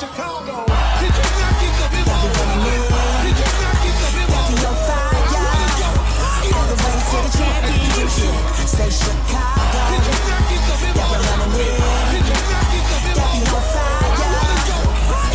Chicago. 0.00 0.64
Did 0.96 1.12
you 1.12 1.28
not 1.36 1.60
get 1.60 1.76
the 1.76 1.84
memo? 1.92 2.24
Did 3.20 3.36
you 3.36 3.52
not 3.60 3.76
get 3.84 3.96
the 4.00 4.08
memo? 4.16 4.40
on 4.40 4.76
fire. 4.88 5.12
All 6.56 6.64
the 6.64 6.76
way 6.80 6.96
to 7.04 7.16
the 7.20 7.28
championship. 7.36 8.32
Say 8.64 8.88
Chicago. 8.96 9.76
Did 9.92 10.00
you 10.08 10.16
not 10.24 10.40
get 10.48 10.62
the 10.64 10.76
memo? 10.80 11.04
We're 11.04 11.20
running 11.20 11.52
with 11.52 11.84
Did 12.16 12.24
you 12.24 12.40
not 12.48 12.64
get 12.72 12.84
the 12.88 12.96
memo? 13.04 13.28
Got 13.44 13.64
fire. 13.76 14.08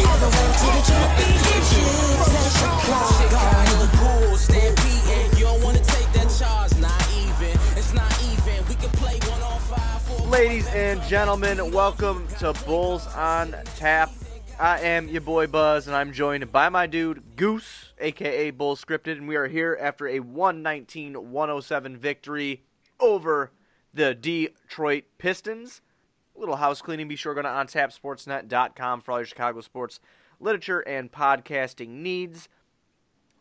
All 0.01 0.17
the 0.17 0.29
way 0.33 0.49
to 0.49 0.67
the 0.73 0.81
championship. 0.81 2.25
Say 2.25 2.49
Chicago. 2.57 3.69
the 3.77 3.89
pool, 4.01 4.33
stampeding. 4.33 5.29
You 5.37 5.45
don't 5.45 5.61
wanna 5.61 5.85
take 5.85 6.09
that 6.17 6.33
charge, 6.33 6.73
not 6.81 7.05
even. 7.13 7.53
It's 7.77 7.93
not 7.93 8.09
even. 8.33 8.65
We 8.65 8.73
can 8.81 8.89
play 8.97 9.19
one 9.29 9.43
on 9.45 9.59
five 9.59 10.01
Ladies 10.31 10.65
and 10.73 11.03
gentlemen, 11.03 11.69
welcome 11.69 12.27
to 12.39 12.53
Bulls 12.65 13.05
on 13.13 13.53
Tap. 13.77 14.14
I 14.57 14.79
am 14.79 15.09
your 15.09 15.19
boy 15.19 15.47
Buzz, 15.47 15.85
and 15.85 15.95
I'm 15.95 16.13
joined 16.13 16.49
by 16.49 16.69
my 16.69 16.87
dude 16.87 17.35
Goose, 17.35 17.91
aka 17.99 18.51
Bull 18.51 18.77
Scripted, 18.77 19.17
and 19.17 19.27
we 19.27 19.35
are 19.35 19.47
here 19.47 19.77
after 19.81 20.07
a 20.07 20.21
119 20.21 21.29
107 21.29 21.97
victory 21.97 22.63
over 22.97 23.51
the 23.93 24.15
Detroit 24.15 25.03
Pistons. 25.17 25.81
A 26.37 26.39
little 26.39 26.55
house 26.55 26.81
cleaning. 26.81 27.09
Be 27.09 27.17
sure 27.17 27.33
to 27.33 27.41
go 27.41 27.47
to 27.47 27.53
ontapsportsnet.com 27.53 29.01
for 29.01 29.11
all 29.11 29.19
your 29.19 29.25
Chicago 29.25 29.59
sports 29.59 29.99
literature 30.39 30.79
and 30.79 31.11
podcasting 31.11 31.89
needs. 31.89 32.47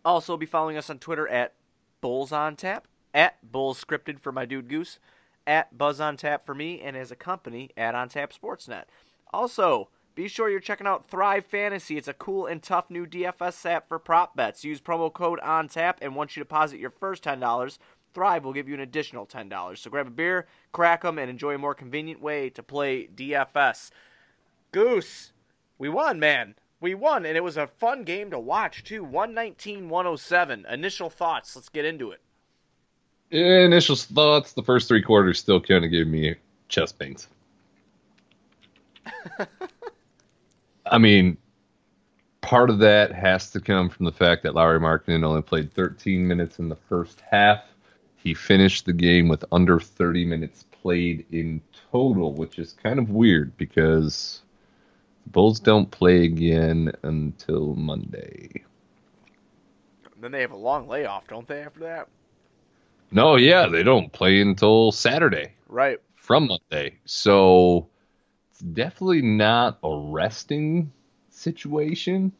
Also, 0.04 0.36
be 0.36 0.46
following 0.46 0.76
us 0.76 0.90
on 0.90 0.98
Twitter 0.98 1.28
at 1.28 1.54
Bulls 2.00 2.32
on 2.32 2.56
Tap, 2.56 2.88
at 3.14 3.36
Bulls 3.52 3.82
Scripted 3.82 4.18
for 4.18 4.32
my 4.32 4.46
dude 4.46 4.68
Goose, 4.68 4.98
at 5.46 5.78
Buzz 5.78 6.00
on 6.00 6.16
Tap 6.16 6.44
for 6.44 6.56
me, 6.56 6.80
and 6.80 6.96
as 6.96 7.12
a 7.12 7.16
company 7.16 7.70
at 7.76 7.94
On 7.94 8.08
Tap 8.08 8.32
Sportsnet. 8.32 8.84
Also, 9.32 9.90
be 10.14 10.28
sure 10.28 10.48
you're 10.48 10.60
checking 10.60 10.86
out 10.86 11.08
Thrive 11.08 11.44
Fantasy. 11.44 11.96
It's 11.96 12.08
a 12.08 12.12
cool 12.12 12.46
and 12.46 12.62
tough 12.62 12.90
new 12.90 13.06
DFS 13.06 13.66
app 13.68 13.88
for 13.88 13.98
prop 13.98 14.36
bets. 14.36 14.64
Use 14.64 14.80
promo 14.80 15.12
code 15.12 15.40
on 15.40 15.68
tap, 15.68 15.98
and 16.00 16.14
once 16.14 16.36
you 16.36 16.42
deposit 16.42 16.78
your 16.78 16.90
first 16.90 17.24
ten 17.24 17.40
dollars, 17.40 17.78
Thrive 18.12 18.44
will 18.44 18.52
give 18.52 18.68
you 18.68 18.74
an 18.74 18.80
additional 18.80 19.26
ten 19.26 19.48
dollars. 19.48 19.80
So 19.80 19.90
grab 19.90 20.06
a 20.06 20.10
beer, 20.10 20.46
crack 20.72 21.04
'em, 21.04 21.18
and 21.18 21.28
enjoy 21.28 21.54
a 21.54 21.58
more 21.58 21.74
convenient 21.74 22.20
way 22.20 22.48
to 22.50 22.62
play 22.62 23.08
DFS. 23.08 23.90
Goose, 24.70 25.32
we 25.78 25.88
won, 25.88 26.20
man. 26.20 26.54
We 26.80 26.94
won, 26.94 27.24
and 27.26 27.36
it 27.36 27.42
was 27.42 27.56
a 27.56 27.66
fun 27.66 28.04
game 28.04 28.30
to 28.30 28.38
watch 28.38 28.84
too. 28.84 29.04
119-107. 29.04 30.70
Initial 30.72 31.10
thoughts. 31.10 31.56
Let's 31.56 31.68
get 31.68 31.84
into 31.84 32.12
it. 32.12 32.20
Initial 33.30 33.96
thoughts: 33.96 34.52
the 34.52 34.62
first 34.62 34.86
three 34.86 35.02
quarters 35.02 35.40
still 35.40 35.60
kind 35.60 35.84
of 35.84 35.90
gave 35.90 36.06
me 36.06 36.36
chest 36.68 36.98
pains. 36.98 37.26
I 40.86 40.98
mean, 40.98 41.36
part 42.40 42.70
of 42.70 42.78
that 42.80 43.12
has 43.12 43.50
to 43.52 43.60
come 43.60 43.88
from 43.88 44.04
the 44.06 44.12
fact 44.12 44.42
that 44.42 44.54
Lauri 44.54 44.78
Markkanen 44.78 45.24
only 45.24 45.42
played 45.42 45.72
13 45.72 46.26
minutes 46.26 46.58
in 46.58 46.68
the 46.68 46.76
first 46.76 47.22
half. 47.30 47.64
He 48.16 48.34
finished 48.34 48.86
the 48.86 48.92
game 48.92 49.28
with 49.28 49.44
under 49.52 49.78
30 49.80 50.24
minutes 50.24 50.64
played 50.70 51.24
in 51.30 51.60
total, 51.90 52.32
which 52.34 52.58
is 52.58 52.72
kind 52.74 52.98
of 52.98 53.10
weird 53.10 53.56
because 53.56 54.42
the 55.24 55.30
Bulls 55.30 55.60
don't 55.60 55.90
play 55.90 56.24
again 56.24 56.92
until 57.02 57.74
Monday. 57.74 58.50
And 60.14 60.22
Then 60.22 60.32
they 60.32 60.40
have 60.42 60.52
a 60.52 60.56
long 60.56 60.88
layoff, 60.88 61.26
don't 61.28 61.46
they? 61.48 61.62
After 61.62 61.80
that, 61.80 62.08
No, 63.10 63.36
yeah, 63.36 63.66
they 63.66 63.82
don't 63.82 64.12
play 64.12 64.40
until 64.40 64.92
Saturday. 64.92 65.52
right? 65.68 65.98
from 66.16 66.46
Monday. 66.48 66.96
So 67.04 67.86
it's 68.54 68.60
definitely 68.60 69.20
not 69.20 69.78
a 69.82 69.96
resting 70.12 70.92
situation. 71.28 72.30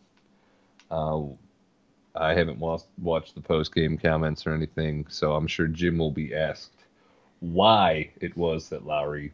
Uh, 0.89 1.23
I 2.15 2.35
haven't 2.35 2.61
watched, 2.61 2.87
watched 3.03 3.35
the 3.35 3.41
post 3.41 3.75
game 3.75 3.99
comments 3.99 4.47
or 4.47 4.55
anything, 4.55 5.07
so 5.09 5.33
I'm 5.33 5.49
sure 5.49 5.67
Jim 5.67 5.99
will 5.99 6.13
be 6.13 6.33
asked 6.33 6.85
why 7.41 8.11
it 8.21 8.37
was 8.37 8.69
that 8.69 8.87
Lauri 8.87 9.33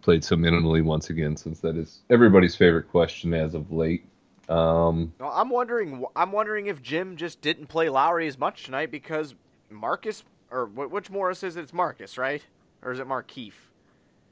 played 0.00 0.22
so 0.22 0.36
minimally 0.36 0.84
once 0.84 1.10
again, 1.10 1.36
since 1.36 1.58
that 1.60 1.76
is 1.76 1.98
everybody's 2.08 2.54
favorite 2.54 2.88
question 2.88 3.34
as 3.34 3.54
of 3.54 3.72
late. 3.72 4.06
Um, 4.48 5.12
I'm 5.18 5.50
wondering. 5.50 6.04
I'm 6.14 6.30
wondering 6.30 6.68
if 6.68 6.80
Jim 6.82 7.16
just 7.16 7.40
didn't 7.40 7.66
play 7.66 7.88
Lauri 7.88 8.28
as 8.28 8.38
much 8.38 8.62
tonight 8.62 8.92
because 8.92 9.34
Marcus 9.70 10.22
or 10.52 10.66
which 10.66 11.10
Morris 11.10 11.42
is 11.42 11.56
it? 11.56 11.62
It's 11.62 11.72
Marcus, 11.72 12.16
right? 12.16 12.44
Or 12.80 12.92
is 12.92 13.00
it 13.00 13.08
Markieff? 13.08 13.54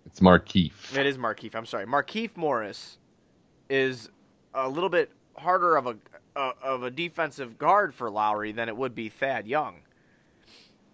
It's 0.07 0.21
Markieff. 0.21 0.97
It 0.97 1.07
is 1.07 1.19
Markieff. 1.19 1.55
I'm 1.55 1.67
sorry. 1.67 1.87
Markieff 1.87 2.37
Morris 2.37 2.99
is 3.69 4.11
a 4.55 4.69
little 4.69 4.89
bit 4.89 5.11
harder 5.37 5.77
of 5.77 5.87
a 5.87 5.97
uh, 6.37 6.53
of 6.63 6.83
a 6.83 6.91
defensive 6.91 7.59
guard 7.59 7.95
for 7.95 8.11
Lauri 8.11 8.53
than 8.53 8.69
it 8.69 8.77
would 8.77 8.95
be 8.95 9.09
Thad 9.09 9.47
Young. 9.47 9.77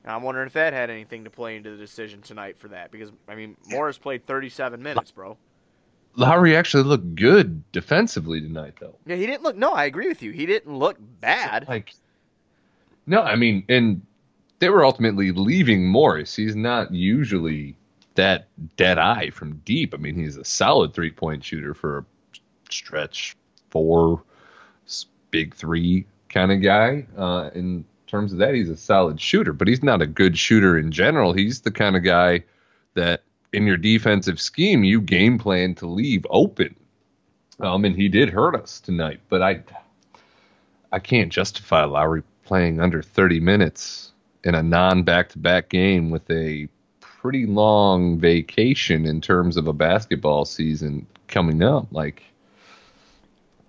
I'm 0.05 0.23
wondering 0.23 0.47
if 0.47 0.55
that 0.55 0.73
had 0.73 0.89
anything 0.89 1.25
to 1.25 1.31
play 1.31 1.57
into 1.57 1.71
the 1.71 1.77
decision 1.77 2.23
tonight 2.23 2.59
for 2.59 2.69
that 2.69 2.91
because 2.91 3.11
I 3.29 3.35
mean 3.35 3.57
Morris 3.69 3.99
played 3.99 4.27
37 4.27 4.83
minutes, 4.83 5.11
bro. 5.11 5.37
Lauri 6.17 6.57
actually 6.57 6.83
looked 6.83 7.15
good 7.15 7.71
defensively 7.73 8.41
tonight, 8.41 8.75
though. 8.81 8.97
Yeah, 9.07 9.17
he 9.17 9.27
didn't 9.27 9.43
look. 9.43 9.57
No, 9.57 9.73
I 9.73 9.85
agree 9.85 10.09
with 10.09 10.23
you. 10.23 10.33
He 10.33 10.47
didn't 10.47 10.75
look 10.75 10.97
bad. 11.21 11.69
Like, 11.69 11.95
no, 13.07 13.23
I 13.23 13.37
mean, 13.37 13.65
and 13.69 14.03
they 14.59 14.71
were 14.71 14.85
ultimately 14.85 15.31
leaving 15.31 15.87
Morris. 15.87 16.35
He's 16.35 16.57
not 16.57 16.93
usually 16.93 17.77
that 18.21 18.49
dead 18.77 18.99
eye 18.99 19.31
from 19.31 19.57
deep. 19.65 19.95
I 19.95 19.97
mean, 19.97 20.15
he's 20.15 20.37
a 20.37 20.45
solid 20.45 20.93
three 20.93 21.11
point 21.11 21.43
shooter 21.43 21.73
for 21.73 21.99
a 21.99 22.05
stretch 22.69 23.35
four, 23.71 24.23
big 25.31 25.55
three 25.55 26.05
kind 26.29 26.53
of 26.53 26.61
guy. 26.61 27.07
Uh, 27.17 27.49
in 27.55 27.83
terms 28.07 28.35
of 28.35 28.39
that, 28.39 28.55
he's 28.55 28.69
a 28.69 28.77
solid 28.77 29.19
shooter, 29.19 29.55
but 29.55 29.69
he's 29.69 29.83
not 29.83 30.03
a 30.03 30.07
good 30.07 30.37
shooter 30.37 30.77
in 30.77 30.93
general. 30.93 31.33
He's 31.33 31.63
the 31.63 31.71
kind 31.71 31.97
of 31.97 32.05
guy 32.05 32.45
that 32.93 33.23
in 33.55 33.67
your 33.67 33.79
defensive 33.79 34.39
scheme, 34.39 34.85
you 34.85 35.01
game 35.01 35.39
plan 35.39 35.75
to 35.77 35.87
leave 35.87 36.27
open. 36.29 36.77
Um, 37.59 37.87
and 37.87 37.97
he 37.97 38.09
did 38.09 38.29
hurt 38.29 38.55
us 38.55 38.81
tonight, 38.81 39.21
but 39.31 39.41
I, 39.41 39.63
I 40.93 40.99
can't 40.99 41.33
justify 41.33 41.85
Lauri 41.85 42.23
playing 42.45 42.81
under 42.81 43.03
30 43.03 43.41
minutes 43.41 44.13
in 44.45 44.55
a 44.55 44.63
non 44.63 45.05
back 45.05 45.31
to 45.31 45.39
back 45.39 45.71
game 45.71 46.11
with 46.11 46.31
a 46.31 46.69
pretty 47.21 47.45
long 47.45 48.19
vacation 48.19 49.05
in 49.07 49.21
terms 49.21 49.57
of 49.59 49.67
a 49.67 49.73
basketball 49.75 50.45
season 50.47 51.07
coming 51.29 51.63
up. 51.63 51.87
Like, 51.91 52.23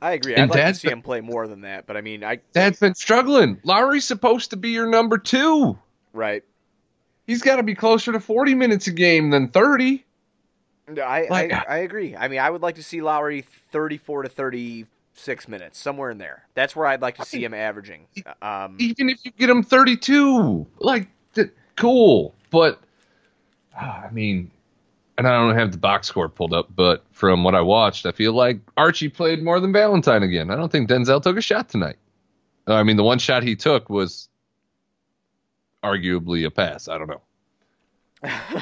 I 0.01 0.13
agree. 0.13 0.35
I'd 0.35 0.49
like 0.49 0.65
to 0.67 0.73
see 0.73 0.87
been- 0.87 0.99
him 0.99 1.01
play 1.01 1.19
more 1.21 1.47
than 1.47 1.61
that, 1.61 1.85
but 1.85 1.97
I 1.97 2.01
mean, 2.01 2.23
I 2.23 2.39
Dad's 2.53 2.79
been 2.79 2.95
struggling. 2.95 3.59
Lauri's 3.63 4.05
supposed 4.05 4.51
to 4.51 4.57
be 4.57 4.69
your 4.69 4.87
number 4.87 5.17
two. 5.17 5.77
right. 6.13 6.43
He's 7.27 7.43
got 7.43 7.57
to 7.57 7.63
be 7.63 7.75
closer 7.75 8.11
to 8.11 8.19
40 8.19 8.55
minutes 8.55 8.87
a 8.87 8.91
game 8.91 9.29
than 9.29 9.47
30. 9.49 10.03
No, 10.89 11.01
I, 11.03 11.27
Like- 11.29 11.53
I 11.53 11.63
I 11.69 11.77
agree. 11.77 12.15
I 12.15 12.27
mean, 12.27 12.39
I 12.39 12.49
would 12.49 12.61
like 12.61 12.75
to 12.75 12.83
see 12.83 13.01
Lauri 13.01 13.45
34 13.71 14.23
to 14.23 14.29
36 14.29 15.47
minutes, 15.47 15.77
somewhere 15.79 16.09
in 16.09 16.17
there. 16.17 16.43
That's 16.55 16.75
where 16.75 16.87
I'd 16.87 17.01
like 17.01 17.17
to 17.17 17.25
see 17.25 17.41
him 17.43 17.53
averaging. 17.53 18.07
Um, 18.41 18.75
Even 18.79 19.09
if 19.09 19.23
you 19.23 19.31
get 19.31 19.49
him 19.49 19.61
32, 19.63 20.65
like, 20.79 21.07
th- 21.35 21.51
cool. 21.77 22.33
But, 22.49 22.81
I 23.79 24.09
mean, 24.11 24.51
and 25.17 25.27
I 25.27 25.31
don't 25.37 25.55
have 25.55 25.71
the 25.71 25.77
box 25.77 26.07
score 26.07 26.29
pulled 26.29 26.53
up, 26.53 26.67
but 26.75 27.05
from 27.11 27.43
what 27.43 27.55
I 27.55 27.61
watched, 27.61 28.05
I 28.05 28.11
feel 28.11 28.33
like 28.33 28.59
Archie 28.77 29.09
played 29.09 29.41
more 29.43 29.59
than 29.59 29.71
Valentine 29.71 30.23
again. 30.23 30.49
I 30.49 30.55
don't 30.55 30.71
think 30.71 30.89
Denzel 30.89 31.21
took 31.21 31.37
a 31.37 31.41
shot 31.41 31.69
tonight. 31.69 31.97
Uh, 32.67 32.75
I 32.75 32.83
mean, 32.83 32.97
the 32.97 33.03
one 33.03 33.19
shot 33.19 33.43
he 33.43 33.55
took 33.55 33.89
was 33.89 34.29
arguably 35.83 36.45
a 36.45 36.51
pass. 36.51 36.87
I 36.87 36.97
don't 36.97 37.09
know. 37.09 37.21
uh, 38.23 38.61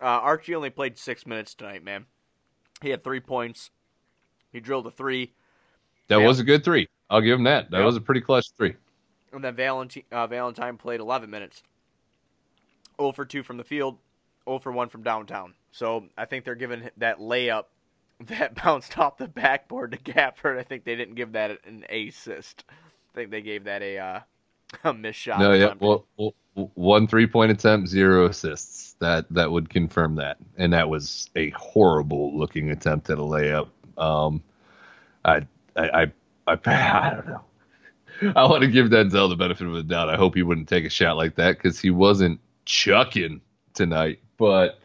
Archie 0.00 0.54
only 0.54 0.70
played 0.70 0.98
six 0.98 1.26
minutes 1.26 1.54
tonight, 1.54 1.84
man. 1.84 2.06
He 2.80 2.88
had 2.90 3.04
three 3.04 3.20
points. 3.20 3.70
He 4.52 4.60
drilled 4.60 4.86
a 4.86 4.90
three, 4.90 5.32
That 6.08 6.18
was 6.18 6.40
a 6.40 6.44
good 6.44 6.64
three. 6.64 6.88
I'll 7.08 7.20
give 7.20 7.38
him 7.38 7.44
that. 7.44 7.70
That 7.70 7.78
Yeah. 7.80 7.84
was 7.86 7.96
a 7.96 8.00
pretty 8.00 8.20
clutch 8.20 8.46
three. 8.56 8.74
and 9.32 9.42
then 9.42 9.54
Valentine, 9.54 10.02
uh, 10.12 10.26
Valentine 10.26 10.76
played 10.76 11.00
11 11.00 11.30
minutes. 11.30 11.62
0 13.00 13.12
for 13.12 13.24
2 13.24 13.42
from 13.42 13.56
the 13.56 13.64
field, 13.64 13.96
0 14.46 14.58
for 14.58 14.72
1 14.72 14.88
from 14.88 15.02
downtown. 15.02 15.54
So 15.70 16.04
I 16.16 16.24
think 16.24 16.44
they're 16.44 16.54
giving 16.54 16.90
that 16.98 17.18
layup 17.18 17.64
that 18.20 18.54
bounced 18.54 18.98
off 18.98 19.16
the 19.16 19.28
backboard 19.28 19.92
to 19.92 19.98
Gafford. 19.98 20.58
I 20.58 20.62
think 20.62 20.84
they 20.84 20.96
didn't 20.96 21.14
give 21.14 21.32
that 21.32 21.58
an 21.66 21.84
assist. 21.88 22.64
I 22.70 23.14
think 23.14 23.30
they 23.30 23.42
gave 23.42 23.64
that 23.64 23.82
a 23.82 23.98
uh, 23.98 24.20
a 24.84 24.94
missed 24.94 25.18
shot. 25.18 25.40
No, 25.40 25.52
yeah. 25.52 25.74
Well, 25.78 26.06
well, 26.16 26.34
one 26.74 27.06
three 27.06 27.26
point 27.26 27.50
attempt, 27.50 27.88
zero 27.88 28.26
assists. 28.26 28.94
That 29.00 29.26
that 29.30 29.50
would 29.50 29.68
confirm 29.70 30.16
that, 30.16 30.38
and 30.56 30.72
that 30.72 30.88
was 30.88 31.30
a 31.36 31.50
horrible 31.50 32.38
looking 32.38 32.70
attempt 32.70 33.10
at 33.10 33.18
a 33.18 33.22
layup. 33.22 33.68
Um, 33.98 34.42
I 35.24 35.46
I 35.76 36.02
I 36.02 36.12
I, 36.46 36.58
I 36.66 37.14
don't 37.14 37.26
know. 37.26 37.44
I 38.36 38.44
want 38.44 38.62
to 38.62 38.68
give 38.68 38.86
Denzel 38.86 39.28
the 39.28 39.36
benefit 39.36 39.66
of 39.66 39.72
the 39.72 39.82
doubt. 39.82 40.08
I 40.08 40.16
hope 40.16 40.34
he 40.36 40.42
wouldn't 40.42 40.68
take 40.68 40.84
a 40.84 40.90
shot 40.90 41.16
like 41.16 41.34
that 41.36 41.56
because 41.56 41.80
he 41.80 41.90
wasn't 41.90 42.38
chucking 42.64 43.40
tonight, 43.74 44.20
but 44.42 44.80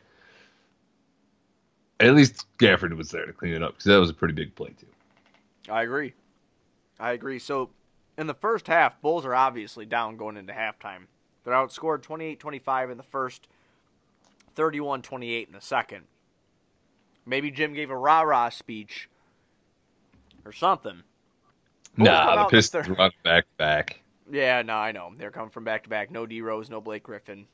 at 2.00 2.13
least 2.13 2.45
Gafford 2.59 2.95
was 2.95 3.09
there 3.09 3.25
to 3.25 3.33
clean 3.33 3.54
it 3.56 3.63
up 3.63 3.71
because 3.71 3.86
that 3.86 3.98
was 3.98 4.12
a 4.12 4.13
pretty 4.13 4.36
big 4.36 4.54
play 4.54 4.69
too. 4.80 4.86
I 5.68 5.81
agree. 5.81 6.13
I 7.00 7.13
agree. 7.13 7.39
So, 7.39 7.71
in 8.19 8.27
the 8.27 8.36
first 8.36 8.68
half, 8.68 9.01
Bulls 9.01 9.25
are 9.25 9.33
obviously 9.33 9.88
down 9.88 10.15
going 10.15 10.38
into 10.38 10.54
halftime. 10.54 11.07
They're 11.44 11.56
outscored 11.56 12.04
28-25 12.04 12.92
in 12.92 12.98
the 12.98 13.04
first, 13.04 13.48
31-28 14.56 15.48
in 15.48 15.54
the 15.54 15.59
second. 15.62 16.04
Maybe 17.25 17.50
Jim 17.50 17.74
gave 17.74 17.89
a 17.89 17.98
rah-rah 17.98 18.50
speech 18.50 19.09
or 20.45 20.51
something. 20.51 21.01
Bulls 21.98 22.09
Nah, 22.09 22.44
the 22.44 22.50
Pistons 22.50 22.86
third- 22.95 23.12
back 23.24 23.45
back. 23.57 24.01
Yeah, 24.31 24.62
no, 24.62 24.75
I 24.75 24.92
know. 24.92 25.13
They're 25.18 25.31
coming 25.31 25.50
from 25.50 25.63
back 25.63 25.86
to 25.86 25.89
back. 25.89 26.12
No 26.12 26.27
D 26.27 26.42
Rose, 26.42 26.69
no 26.69 26.80
Blake 26.80 27.01
Griffin. 27.01 27.48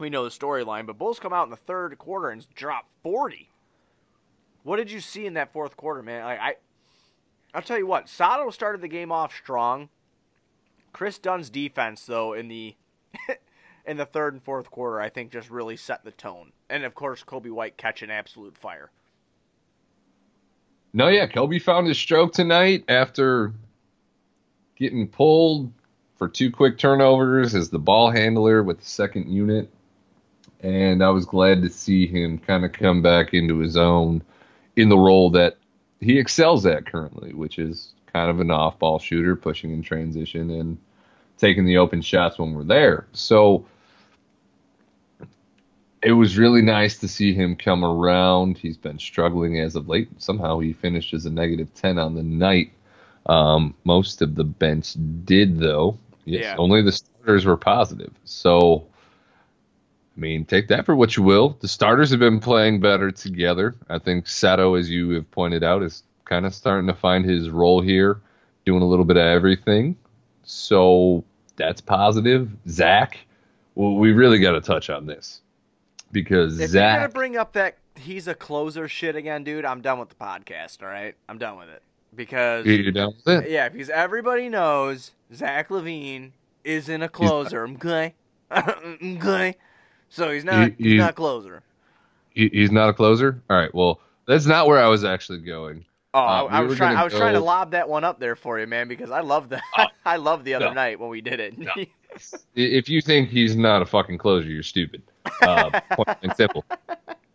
We 0.00 0.10
know 0.10 0.24
the 0.24 0.30
storyline, 0.30 0.86
but 0.86 0.96
Bulls 0.96 1.20
come 1.20 1.34
out 1.34 1.44
in 1.44 1.50
the 1.50 1.56
third 1.56 1.96
quarter 1.98 2.30
and 2.30 2.46
drop 2.54 2.86
40. 3.02 3.50
What 4.62 4.76
did 4.76 4.90
you 4.90 5.00
see 5.00 5.26
in 5.26 5.34
that 5.34 5.52
fourth 5.52 5.76
quarter, 5.76 6.02
man? 6.02 6.24
Like 6.24 6.40
I 6.40 6.54
I'll 7.52 7.62
tell 7.62 7.78
you 7.78 7.86
what, 7.86 8.08
Sato 8.08 8.50
started 8.50 8.80
the 8.80 8.88
game 8.88 9.12
off 9.12 9.34
strong. 9.34 9.88
Kris 10.92 11.18
Dunn's 11.18 11.50
defense 11.50 12.06
though 12.06 12.32
in 12.32 12.48
the 12.48 12.74
in 13.86 13.98
the 13.98 14.06
third 14.06 14.32
and 14.32 14.42
fourth 14.42 14.70
quarter, 14.70 15.00
I 15.00 15.10
think 15.10 15.32
just 15.32 15.50
really 15.50 15.76
set 15.76 16.02
the 16.02 16.12
tone. 16.12 16.52
And 16.70 16.84
of 16.84 16.94
course, 16.94 17.22
Coby 17.22 17.50
White 17.50 17.76
catching 17.76 18.10
absolute 18.10 18.56
fire. 18.56 18.90
No, 20.92 21.08
yeah, 21.08 21.26
Coby 21.26 21.60
found 21.60 21.86
his 21.86 21.98
stroke 21.98 22.32
tonight 22.32 22.84
after 22.88 23.52
getting 24.76 25.06
pulled 25.06 25.72
for 26.16 26.26
two 26.26 26.50
quick 26.50 26.78
turnovers 26.78 27.54
as 27.54 27.70
the 27.70 27.78
ball 27.78 28.10
handler 28.10 28.62
with 28.62 28.78
the 28.78 28.86
second 28.86 29.28
unit. 29.28 29.70
And 30.62 31.02
I 31.02 31.10
was 31.10 31.24
glad 31.24 31.62
to 31.62 31.68
see 31.70 32.06
him 32.06 32.38
kind 32.38 32.64
of 32.64 32.72
come 32.72 33.00
back 33.02 33.32
into 33.32 33.58
his 33.58 33.76
own 33.76 34.22
in 34.76 34.88
the 34.88 34.98
role 34.98 35.30
that 35.30 35.56
he 36.00 36.18
excels 36.18 36.66
at 36.66 36.86
currently, 36.86 37.32
which 37.32 37.58
is 37.58 37.94
kind 38.12 38.30
of 38.30 38.40
an 38.40 38.50
off 38.50 38.78
ball 38.78 38.98
shooter, 38.98 39.36
pushing 39.36 39.72
in 39.72 39.82
transition 39.82 40.50
and 40.50 40.78
taking 41.38 41.64
the 41.64 41.78
open 41.78 42.02
shots 42.02 42.38
when 42.38 42.52
we're 42.54 42.64
there. 42.64 43.06
So 43.12 43.64
it 46.02 46.12
was 46.12 46.38
really 46.38 46.62
nice 46.62 46.98
to 46.98 47.08
see 47.08 47.34
him 47.34 47.56
come 47.56 47.84
around. 47.84 48.56
He's 48.58 48.76
been 48.76 48.98
struggling 48.98 49.60
as 49.60 49.76
of 49.76 49.88
late. 49.88 50.08
Somehow 50.18 50.58
he 50.58 50.72
finished 50.72 51.12
as 51.12 51.26
a 51.26 51.30
negative 51.30 51.72
10 51.74 51.98
on 51.98 52.14
the 52.14 52.22
night. 52.22 52.72
Um, 53.26 53.74
most 53.84 54.22
of 54.22 54.34
the 54.34 54.44
bench 54.44 54.94
did, 55.24 55.58
though. 55.58 55.98
Yes, 56.24 56.42
Yeah. 56.42 56.56
only 56.56 56.82
the 56.82 56.92
starters 56.92 57.44
were 57.44 57.56
positive. 57.58 58.12
So, 58.24 58.86
I 60.20 60.22
mean, 60.22 60.44
take 60.44 60.68
that 60.68 60.84
for 60.84 60.94
what 60.94 61.16
you 61.16 61.22
will. 61.22 61.56
The 61.60 61.68
starters 61.68 62.10
have 62.10 62.20
been 62.20 62.40
playing 62.40 62.80
better 62.80 63.10
together. 63.10 63.74
I 63.88 63.98
think 63.98 64.26
Sato, 64.26 64.74
as 64.74 64.90
you 64.90 65.12
have 65.12 65.30
pointed 65.30 65.64
out, 65.64 65.82
is 65.82 66.02
kind 66.26 66.44
of 66.44 66.54
starting 66.54 66.86
to 66.88 66.94
find 66.94 67.24
his 67.24 67.48
role 67.48 67.80
here, 67.80 68.20
doing 68.66 68.82
a 68.82 68.84
little 68.84 69.06
bit 69.06 69.16
of 69.16 69.24
everything. 69.24 69.96
So 70.42 71.24
that's 71.56 71.80
positive. 71.80 72.50
Zach, 72.68 73.16
well, 73.76 73.94
we 73.94 74.12
really 74.12 74.38
got 74.38 74.52
to 74.52 74.60
touch 74.60 74.90
on 74.90 75.06
this 75.06 75.40
because 76.12 76.56
If 76.56 76.60
you're 76.60 76.68
Zach. 76.68 76.98
gonna 76.98 77.08
bring 77.08 77.38
up 77.38 77.54
that 77.54 77.78
he's 77.96 78.28
a 78.28 78.34
closer 78.34 78.88
shit 78.88 79.16
again, 79.16 79.42
dude, 79.42 79.64
I'm 79.64 79.80
done 79.80 79.98
with 79.98 80.10
the 80.10 80.16
podcast. 80.16 80.82
All 80.82 80.88
right, 80.88 81.14
I'm 81.30 81.38
done 81.38 81.56
with 81.56 81.70
it 81.70 81.82
because 82.14 82.66
you 82.66 82.92
down 82.92 83.14
with 83.24 83.44
it? 83.44 83.50
yeah, 83.50 83.70
because 83.70 83.88
everybody 83.88 84.50
knows 84.50 85.12
Zach 85.34 85.70
LaVine 85.70 86.32
isn't 86.62 87.02
a 87.02 87.08
closer. 87.08 87.66
Okay, 87.66 88.14
okay. 88.52 89.56
So 90.10 90.30
he's 90.30 90.44
not. 90.44 90.72
He- 90.72 90.74
he's 90.84 90.92
he- 90.92 90.98
not 90.98 91.14
closer. 91.14 91.62
He, 92.30 92.48
he's 92.48 92.70
not 92.70 92.88
a 92.88 92.92
closer. 92.92 93.40
All 93.50 93.56
right. 93.56 93.74
Well, 93.74 94.00
that's 94.26 94.46
not 94.46 94.66
where 94.68 94.78
I 94.78 94.86
was 94.86 95.02
actually 95.04 95.40
going. 95.40 95.84
Oh, 96.14 96.18
Uh, 96.20 96.22
I, 96.22 96.42
we 96.42 96.48
I 96.50 96.60
was 96.62 96.76
trying. 96.76 96.96
I 96.96 97.04
was 97.04 97.12
trying 97.14 97.34
to 97.34 97.40
lob 97.40 97.70
that 97.72 97.88
one 97.88 98.04
up 98.04 98.20
there 98.20 98.36
for 98.36 98.58
you, 98.60 98.66
man, 98.66 98.86
because 98.88 99.10
I 99.10 99.20
love 99.20 99.48
the. 99.48 99.60
Oh, 99.78 99.84
I 100.04 100.16
love 100.16 100.44
the 100.44 100.54
other 100.54 100.66
no. 100.66 100.72
night 100.72 101.00
when 101.00 101.08
we 101.10 101.20
did 101.20 101.40
it. 101.40 101.56
No. 101.58 101.72
If 102.56 102.88
you 102.88 103.00
think 103.00 103.28
he's 103.28 103.54
not 103.54 103.82
a 103.82 103.86
fucking 103.86 104.18
closer, 104.18 104.48
you're 104.48 104.64
stupid. 104.64 105.00
Uh, 105.42 105.80
point 105.92 106.18
and 106.22 106.34
simple. 106.36 106.64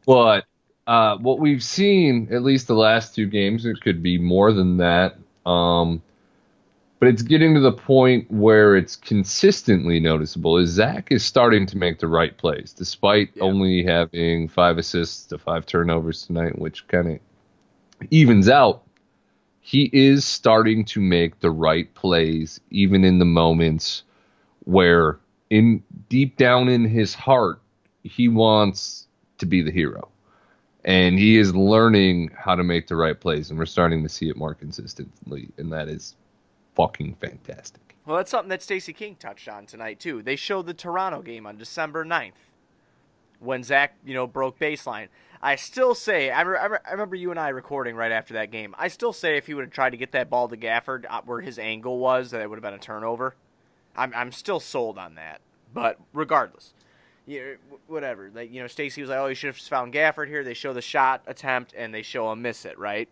But 0.06 0.44
uh, 0.86 1.16
what 1.20 1.40
we've 1.40 1.64
seen, 1.64 2.28
at 2.30 2.44
least 2.44 2.68
the 2.68 2.76
last 2.76 3.16
two 3.16 3.26
games, 3.26 3.66
it 3.66 3.80
could 3.80 4.04
be 4.04 4.18
more 4.18 4.52
than 4.52 4.76
that. 4.78 5.16
Um, 5.46 6.02
but 7.06 7.14
it's 7.14 7.22
getting 7.22 7.54
to 7.54 7.60
the 7.60 7.72
point 7.72 8.26
where 8.32 8.76
it's 8.76 8.96
consistently 8.96 10.00
noticeable. 10.00 10.58
Is 10.58 10.72
Zach 10.72 11.12
is 11.12 11.24
starting 11.24 11.68
to 11.68 11.78
make 11.78 12.00
the 12.00 12.08
right 12.08 12.36
plays, 12.36 12.74
despite 12.74 13.30
Yeah. 13.36 13.44
only 13.44 13.84
having 13.84 14.48
five 14.48 14.80
assists 14.80 15.28
to 15.28 15.38
five 15.38 15.68
turnovers 15.68 16.26
tonight, 16.26 16.58
which 16.58 16.88
kind 16.88 17.08
of 17.12 17.20
evens 18.10 18.50
out. 18.50 18.82
He 19.60 19.92
is 19.94 20.26
starting 20.26 20.84
to 20.86 21.00
make 21.00 21.42
the 21.42 21.52
right 21.52 21.94
plays, 21.94 22.60
even 22.72 23.04
in 23.04 23.20
the 23.20 23.26
moments 23.26 24.02
where, 24.64 25.20
in 25.52 25.84
deep 26.10 26.38
down 26.38 26.70
in 26.70 26.86
his 26.86 27.14
heart, 27.14 27.62
he 28.02 28.28
wants 28.28 29.06
to 29.38 29.46
be 29.46 29.62
the 29.62 29.72
hero, 29.72 30.10
and 30.84 31.20
he 31.20 31.38
is 31.38 31.56
learning 31.56 32.32
how 32.36 32.56
to 32.56 32.64
make 32.64 32.88
the 32.88 32.96
right 32.96 33.20
plays, 33.20 33.52
and 33.52 33.60
we're 33.60 33.68
starting 33.68 34.02
to 34.02 34.10
see 34.10 34.28
it 34.28 34.38
more 34.38 34.56
consistently, 34.56 35.50
and 35.60 35.72
that 35.72 35.88
is 35.88 36.16
fucking 36.76 37.16
fantastic. 37.16 37.96
Well, 38.06 38.18
that's 38.18 38.30
something 38.30 38.50
that 38.50 38.62
Stacey 38.62 38.94
King 38.94 39.16
touched 39.16 39.48
on 39.48 39.66
tonight 39.66 40.00
too. 40.00 40.22
They 40.22 40.36
showed 40.36 40.68
the 40.68 40.74
Toronto 40.74 41.22
game 41.22 41.48
on 41.48 41.58
December 41.58 42.06
9th 42.06 42.34
when 43.40 43.64
Zach, 43.64 43.96
you 44.06 44.14
know, 44.14 44.28
broke 44.28 44.60
baseline. 44.60 45.08
I 45.42 45.56
still 45.56 45.96
say, 45.96 46.32
I, 46.32 46.42
re- 46.42 46.58
I, 46.58 46.66
re- 46.66 46.78
I 46.88 46.92
remember 46.92 47.16
you 47.16 47.32
and 47.32 47.40
I 47.40 47.50
recording 47.50 47.96
right 47.96 48.12
after 48.12 48.36
that 48.36 48.52
game. 48.52 48.76
I 48.78 48.88
still 48.88 49.14
say 49.14 49.38
if 49.38 49.48
he 49.48 49.54
would 49.54 49.66
have 49.66 49.74
tried 49.74 49.92
to 49.92 49.98
get 49.98 50.12
that 50.14 50.30
ball 50.30 50.48
to 50.48 50.58
Gafford 50.58 51.06
uh, 51.10 51.22
where 51.26 51.42
his 51.42 51.60
angle 51.60 52.00
was, 52.00 52.32
that 52.32 52.42
it 52.42 52.50
would 52.50 52.58
have 52.58 52.64
been 52.64 52.74
a 52.74 52.80
turnover. 52.80 53.36
I'm, 53.96 54.14
I'm 54.16 54.32
still 54.32 54.60
sold 54.60 54.98
on 54.98 55.16
that. 55.16 55.42
But 55.74 56.00
regardless, 56.14 56.74
you 57.26 57.58
whatever. 57.88 58.32
Like 58.34 58.52
you 58.52 58.62
know, 58.62 58.68
Stacey 58.68 59.02
was 59.02 59.10
like, 59.10 59.20
"Oh, 59.20 59.28
you 59.28 59.36
should 59.36 59.48
have 59.48 59.58
found 59.58 59.94
Gafford 59.94 60.30
here." 60.30 60.44
They 60.44 60.54
show 60.54 60.74
the 60.74 60.82
shot 60.82 61.22
attempt 61.28 61.74
and 61.76 61.94
they 61.94 62.02
show 62.02 62.32
him 62.32 62.42
miss 62.42 62.64
it, 62.64 62.80
right? 62.80 63.10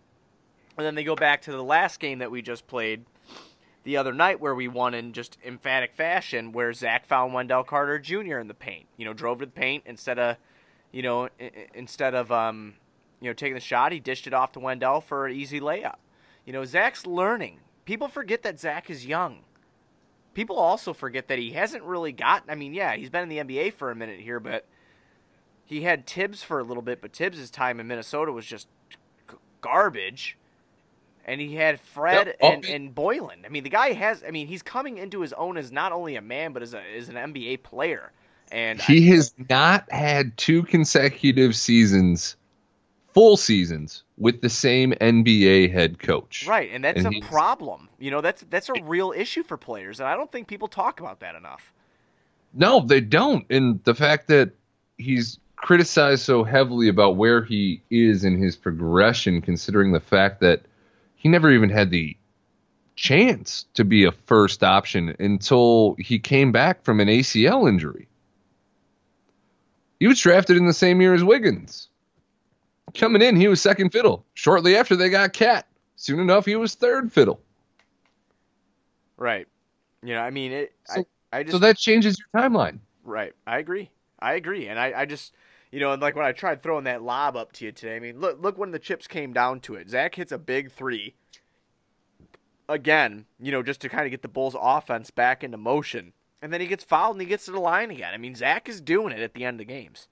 And 0.77 0.85
then 0.85 0.95
they 0.95 1.03
go 1.03 1.15
back 1.15 1.41
to 1.43 1.51
the 1.51 1.63
last 1.63 1.99
game 1.99 2.19
that 2.19 2.31
we 2.31 2.41
just 2.41 2.65
played 2.67 3.03
the 3.83 3.97
other 3.97 4.13
night 4.13 4.39
where 4.39 4.55
we 4.55 4.67
won 4.67 4.93
in 4.93 5.13
just 5.13 5.37
emphatic 5.45 5.93
fashion, 5.93 6.51
where 6.51 6.71
Zach 6.73 7.05
found 7.05 7.33
Wendell 7.33 7.63
Carter 7.63 7.99
Jr. 7.99 8.39
in 8.39 8.47
the 8.47 8.53
paint. 8.53 8.85
You 8.97 9.05
know, 9.05 9.13
drove 9.13 9.39
to 9.39 9.45
the 9.45 9.51
paint 9.51 9.83
instead 9.85 10.19
of, 10.19 10.37
you 10.91 11.01
know, 11.01 11.29
instead 11.73 12.15
of 12.15 12.31
um, 12.31 12.75
you 13.23 13.29
know, 13.29 13.33
taking 13.33 13.55
the 13.55 13.61
shot, 13.61 13.91
he 13.91 13.99
dished 13.99 14.27
it 14.27 14.33
off 14.33 14.51
to 14.53 14.59
Wendell 14.59 15.01
for 15.01 15.27
an 15.27 15.35
easy 15.35 15.59
layup. 15.59 15.95
You 16.45 16.51
know, 16.51 16.65
Zach's 16.65 17.05
learning. 17.05 17.59
People 17.85 18.07
forget 18.07 18.43
that 18.43 18.59
Zach 18.59 18.89
is 18.89 19.05
young. 19.05 19.39
People 20.33 20.57
also 20.57 20.93
forget 20.93 21.27
that 21.27 21.39
he 21.39 21.51
hasn't 21.51 21.83
really 21.83 22.11
gotten. 22.11 22.49
I 22.49 22.55
mean, 22.55 22.73
yeah, 22.73 22.95
he's 22.95 23.09
been 23.09 23.29
in 23.29 23.29
the 23.29 23.37
NBA 23.37 23.73
for 23.73 23.91
a 23.91 23.95
minute 23.95 24.19
here, 24.19 24.39
but 24.39 24.65
he 25.65 25.83
had 25.83 26.05
Thibs 26.05 26.43
for 26.43 26.59
a 26.59 26.63
little 26.63 26.83
bit. 26.83 27.01
But 27.01 27.13
Thibs' 27.13 27.49
time 27.49 27.79
in 27.79 27.87
Minnesota 27.87 28.31
was 28.31 28.45
just 28.45 28.67
garbage. 29.61 30.37
And 31.25 31.39
he 31.39 31.55
had 31.55 31.79
Fred 31.79 32.27
Yep. 32.27 32.37
Oh, 32.41 32.51
and, 32.51 32.65
and 32.65 32.95
Boylen. 32.95 33.45
I 33.45 33.49
mean, 33.49 33.63
the 33.63 33.69
guy 33.69 33.93
has. 33.93 34.23
I 34.27 34.31
mean, 34.31 34.47
he's 34.47 34.61
coming 34.61 34.97
into 34.97 35.21
his 35.21 35.31
own 35.33 35.57
as 35.57 35.71
not 35.71 35.91
only 35.91 36.15
a 36.15 36.21
man, 36.21 36.51
but 36.53 36.61
as 36.61 36.73
a 36.73 36.81
as 36.97 37.09
an 37.09 37.15
NBA 37.15 37.63
player. 37.63 38.11
And 38.51 38.81
I- 38.81 38.83
He 38.83 39.07
has 39.09 39.33
not 39.49 39.89
had 39.91 40.35
two 40.37 40.63
consecutive 40.63 41.55
seasons, 41.55 42.35
full 43.13 43.37
seasons, 43.37 44.03
with 44.17 44.41
the 44.41 44.49
same 44.49 44.91
NBA 44.99 45.71
head 45.71 45.97
coach. 45.99 46.45
Right, 46.47 46.69
and 46.73 46.83
that's 46.83 47.05
And 47.05 47.15
a 47.15 47.21
problem. 47.21 47.87
You 47.99 48.11
know, 48.11 48.19
that's 48.21 48.43
that's 48.49 48.67
a 48.69 48.83
real 48.83 49.13
issue 49.15 49.43
for 49.43 49.55
players, 49.55 49.99
and 50.01 50.09
I 50.09 50.15
don't 50.15 50.31
think 50.31 50.47
people 50.47 50.67
talk 50.67 50.99
about 50.99 51.21
that 51.21 51.35
enough. 51.35 51.71
No, 52.53 52.81
they 52.81 52.99
don't. 53.01 53.45
And 53.49 53.83
the 53.85 53.95
fact 53.95 54.27
that 54.27 54.51
he's 54.97 55.39
criticized 55.55 56.23
so 56.23 56.43
heavily 56.43 56.89
about 56.89 57.15
where 57.15 57.41
he 57.41 57.81
is 57.89 58.25
in 58.25 58.37
his 58.37 58.55
progression, 58.57 59.41
considering 59.41 59.93
the 59.93 59.99
fact 60.01 60.41
that 60.41 60.61
he 61.23 61.29
never 61.29 61.49
even 61.49 61.69
had 61.69 61.89
the 61.89 62.17
chance 62.95 63.65
to 63.73 63.85
be 63.85 64.03
a 64.03 64.11
first 64.11 64.61
option 64.61 65.15
until 65.19 65.95
he 65.97 66.19
came 66.19 66.51
back 66.51 66.83
from 66.83 66.99
an 66.99 67.07
ACL 67.07 67.67
injury. 67.67 68.09
He 70.01 70.07
was 70.07 70.19
drafted 70.19 70.57
in 70.57 70.65
the 70.65 70.73
same 70.73 70.99
year 70.99 71.13
as 71.13 71.23
Wiggins. 71.23 71.87
Coming 72.93 73.21
in, 73.21 73.37
he 73.37 73.47
was 73.47 73.61
second 73.61 73.91
fiddle. 73.91 74.25
Shortly 74.33 74.75
after, 74.75 74.97
they 74.97 75.09
got 75.09 75.31
Cat. 75.31 75.65
Soon 75.95 76.19
enough, 76.19 76.45
he 76.45 76.57
was 76.57 76.75
third 76.75 77.11
fiddle. 77.11 77.39
Right. 79.15 79.47
You 80.03 80.13
know, 80.15 80.19
I 80.21 80.29
mean, 80.29 80.51
it. 80.51 80.73
So- 80.87 81.05
I, 81.31 81.39
I 81.39 81.43
just 81.43 81.53
So 81.53 81.59
that 81.59 81.77
changes 81.77 82.17
your 82.19 82.43
timeline. 82.43 82.79
Right. 83.05 83.33
I 83.47 83.59
agree. 83.59 83.89
I 84.19 84.33
agree. 84.33 84.67
And 84.67 84.77
I, 84.77 84.93
I 84.93 85.05
just, 85.05 85.33
you 85.73 85.79
know, 85.79 85.91
and 85.91 86.01
like 86.03 86.15
when 86.15 86.23
I 86.23 86.33
tried 86.33 86.61
throwing 86.61 86.83
that 86.83 87.01
lob 87.01 87.35
up 87.35 87.51
to 87.53 87.65
you 87.65 87.71
today, 87.71 87.95
I 87.95 87.99
mean, 87.99 88.19
look, 88.19 88.39
look 88.39 88.59
when 88.59 88.69
the 88.69 88.77
chips 88.77 89.07
came 89.07 89.33
down 89.33 89.59
to 89.61 89.73
it. 89.73 89.89
Zach 89.89 90.13
hits 90.13 90.31
a 90.31 90.37
big 90.37 90.71
three. 90.71 91.15
Again, 92.69 93.25
you 93.39 93.51
know, 93.51 93.63
just 93.63 93.81
to 93.81 93.89
kind 93.89 94.05
of 94.05 94.11
get 94.11 94.21
the 94.21 94.27
Bulls' 94.27 94.55
offense 94.57 95.09
back 95.09 95.43
into 95.43 95.57
motion. 95.57 96.13
And 96.43 96.53
then 96.53 96.61
he 96.61 96.67
gets 96.67 96.83
fouled 96.83 97.15
and 97.15 97.21
he 97.21 97.27
gets 97.27 97.45
to 97.45 97.51
the 97.51 97.59
line 97.59 97.89
again. 97.89 98.13
I 98.13 98.17
mean, 98.17 98.35
Zach 98.35 98.69
is 98.69 98.81
doing 98.81 99.11
it 99.13 99.19
at 99.19 99.33
the 99.33 99.45
end 99.45 99.61
of 99.61 99.67
games. 99.67 100.07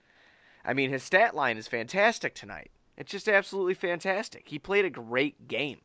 I 0.65 0.73
mean, 0.73 0.89
his 0.89 1.03
stat 1.03 1.35
line 1.35 1.57
is 1.57 1.67
fantastic 1.67 2.33
tonight. 2.33 2.71
It's 2.97 3.11
just 3.11 3.29
absolutely 3.29 3.75
fantastic. 3.75 4.47
He 4.47 4.57
played 4.57 4.85
a 4.85 4.89
great 4.89 5.47
game. 5.47 5.81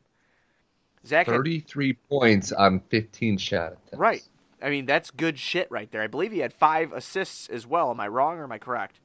Zach 1.05 1.27
had 1.27 1.35
33 1.35 1.93
points 2.09 2.51
on 2.51 2.79
15 2.89 3.37
shot 3.37 3.73
attempts. 3.73 3.93
Right. 3.93 4.27
I 4.59 4.71
mean, 4.71 4.87
that's 4.87 5.11
good 5.11 5.37
shit 5.37 5.69
right 5.69 5.91
there. 5.91 6.01
I 6.01 6.07
believe 6.07 6.31
he 6.31 6.39
had 6.39 6.51
five 6.51 6.93
assists 6.93 7.47
as 7.49 7.67
well. 7.67 7.91
Am 7.91 7.99
I 7.99 8.07
wrong 8.07 8.39
or 8.39 8.43
am 8.43 8.51
I 8.51 8.57
correct? 8.57 8.99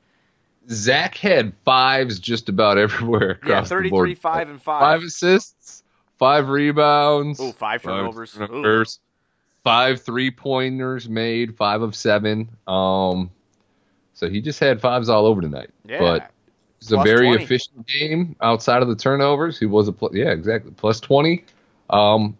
Zach 0.71 1.17
had 1.17 1.53
fives 1.65 2.19
just 2.19 2.49
about 2.49 2.79
everywhere 2.79 3.39
Yeah, 3.43 3.53
across 3.53 3.69
the 3.69 3.75
33, 3.77 3.91
board. 3.91 4.19
5, 4.19 4.49
and 4.51 4.63
5. 4.63 4.81
Five 4.81 5.03
assists, 5.03 5.83
five 6.19 6.49
rebounds. 6.49 7.41
Ooh, 7.41 7.53
five 7.53 7.83
turnovers. 7.83 8.35
Ooh. 8.37 8.47
turnovers, 8.47 9.01
five 9.65 10.03
three 10.03 10.31
pointers 10.31 11.09
made, 11.09 11.57
five 11.57 11.83
of 11.83 11.95
seven. 11.97 12.49
Um, 12.67 13.31
so 14.15 14.29
he 14.29 14.41
just 14.41 14.61
had 14.61 14.81
fives 14.81 15.09
all 15.09 15.27
over 15.27 15.41
tonight. 15.41 15.71
Yeah. 15.85 15.99
But 15.99 16.31
it's 16.81 16.93
a 16.93 17.03
very 17.03 17.29
20. 17.29 17.45
efficient 17.45 17.87
game 17.87 18.37
outside 18.41 18.83
of 18.83 18.89
the 18.89 18.97
turnovers. 18.97 19.59
He 19.59 19.67
was 19.67 19.89
a 19.89 19.93
pl- 19.93 20.11
yeah 20.15 20.31
exactly 20.31 20.73
plus 20.77 21.01
twenty. 21.01 21.45
Um, 21.91 22.37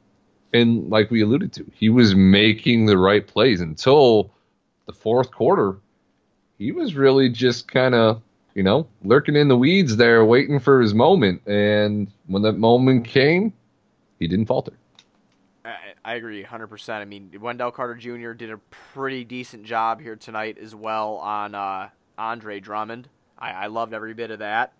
and 0.53 0.91
like 0.91 1.11
we 1.11 1.23
alluded 1.23 1.53
to, 1.55 1.67
he 1.75 1.89
was 1.89 2.15
making 2.15 2.87
the 2.87 2.99
right 2.99 3.27
plays 3.27 3.61
until 3.61 4.31
the 4.87 4.93
fourth 4.93 5.31
quarter. 5.31 5.77
He 6.63 6.71
was 6.71 6.95
really 6.95 7.29
just 7.29 7.67
kind 7.67 7.95
of 7.95 8.23
you 8.55 8.63
know 8.63 8.87
lurking 9.03 9.35
in 9.35 9.49
the 9.49 9.57
weeds 9.57 9.97
there, 9.97 10.25
waiting 10.25 10.61
for 10.61 10.81
his 10.81 10.95
moment. 10.95 11.43
And 11.47 12.09
when 12.29 12.43
that 12.43 12.53
moment 12.53 13.05
came, 13.05 13.53
he 14.21 14.29
didn't 14.29 14.47
falter. 14.47 14.73
I, 16.05 16.15
agree 16.15 16.43
100%. 16.43 16.91
I 16.91 17.05
mean, 17.05 17.31
Wendell 17.41 17.71
Carter 17.71 17.95
Jr. 17.95 18.33
did 18.33 18.51
a 18.51 18.59
pretty 18.93 19.23
decent 19.23 19.65
job 19.65 20.01
here 20.01 20.17
tonight 20.17 20.59
as 20.59 20.75
well 20.75 21.17
on 21.19 21.55
uh, 21.55 21.91
Andre 22.19 22.59
Drummond. 22.59 23.09
I, 23.39 23.53
I 23.53 23.67
loved 23.69 23.95
every 23.95 24.13
bit 24.13 24.33
of 24.33 24.41
that. 24.41 24.73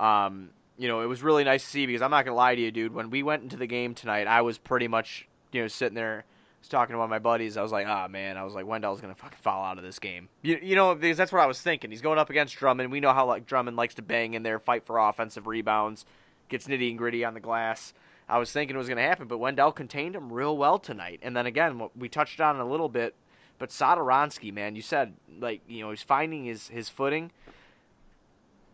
Um, 0.00 0.50
you 0.76 0.88
know, 0.88 1.02
it 1.02 1.06
was 1.06 1.22
really 1.22 1.44
nice 1.44 1.62
to 1.62 1.70
see 1.70 1.86
because 1.86 2.02
I'm 2.02 2.10
not 2.10 2.24
going 2.24 2.32
to 2.32 2.36
lie 2.36 2.56
to 2.56 2.60
you, 2.60 2.72
dude. 2.72 2.94
When 2.94 3.10
we 3.10 3.22
went 3.22 3.44
into 3.44 3.56
the 3.56 3.68
game 3.68 3.94
tonight, 3.94 4.26
I 4.26 4.42
was 4.42 4.58
pretty 4.58 4.88
much, 4.88 5.28
you 5.52 5.62
know, 5.62 5.68
sitting 5.68 5.94
there 5.94 6.24
was 6.66 6.70
talking 6.70 6.94
to 6.94 6.98
one 6.98 7.04
of 7.04 7.10
my 7.10 7.20
buddies. 7.20 7.56
I 7.56 7.62
was 7.62 7.70
like, 7.70 7.86
ah, 7.86 8.08
man, 8.08 8.36
I 8.36 8.42
was 8.42 8.54
like, 8.54 8.66
Wendell's 8.66 9.00
going 9.00 9.14
to 9.14 9.20
fucking 9.20 9.38
fall 9.40 9.64
out 9.64 9.78
of 9.78 9.84
this 9.84 10.00
game. 10.00 10.28
You, 10.42 10.58
you 10.60 10.74
know, 10.74 10.96
because 10.96 11.16
that's 11.16 11.30
what 11.30 11.40
I 11.40 11.46
was 11.46 11.60
thinking. 11.62 11.92
He's 11.92 12.02
going 12.02 12.18
up 12.18 12.28
against 12.28 12.56
Drummond. 12.56 12.90
We 12.90 12.98
know 12.98 13.12
how 13.12 13.26
like 13.26 13.46
Drummond 13.46 13.76
likes 13.76 13.94
to 13.94 14.02
bang 14.02 14.34
in 14.34 14.42
there, 14.42 14.58
fight 14.58 14.84
for 14.84 14.98
offensive 14.98 15.46
rebounds, 15.46 16.04
gets 16.48 16.66
nitty 16.66 16.90
and 16.90 16.98
gritty 16.98 17.24
on 17.24 17.34
the 17.34 17.40
glass. 17.40 17.94
I 18.28 18.38
was 18.38 18.50
thinking 18.50 18.74
it 18.74 18.78
was 18.78 18.88
going 18.88 18.96
to 18.96 19.04
happen, 19.04 19.28
but 19.28 19.38
Wendell 19.38 19.70
contained 19.70 20.16
him 20.16 20.32
real 20.32 20.56
well 20.56 20.80
tonight. 20.80 21.20
And 21.22 21.36
then 21.36 21.46
again, 21.46 21.88
we 21.96 22.08
touched 22.08 22.40
on 22.40 22.58
a 22.58 22.68
little 22.68 22.88
bit, 22.88 23.14
but 23.60 23.70
Satoransky, 23.70 24.52
man, 24.52 24.74
you 24.74 24.82
said 24.82 25.14
like 25.38 25.60
you 25.68 25.82
know 25.82 25.90
he's 25.90 26.02
finding 26.02 26.46
his 26.46 26.66
his 26.68 26.88
footing. 26.88 27.30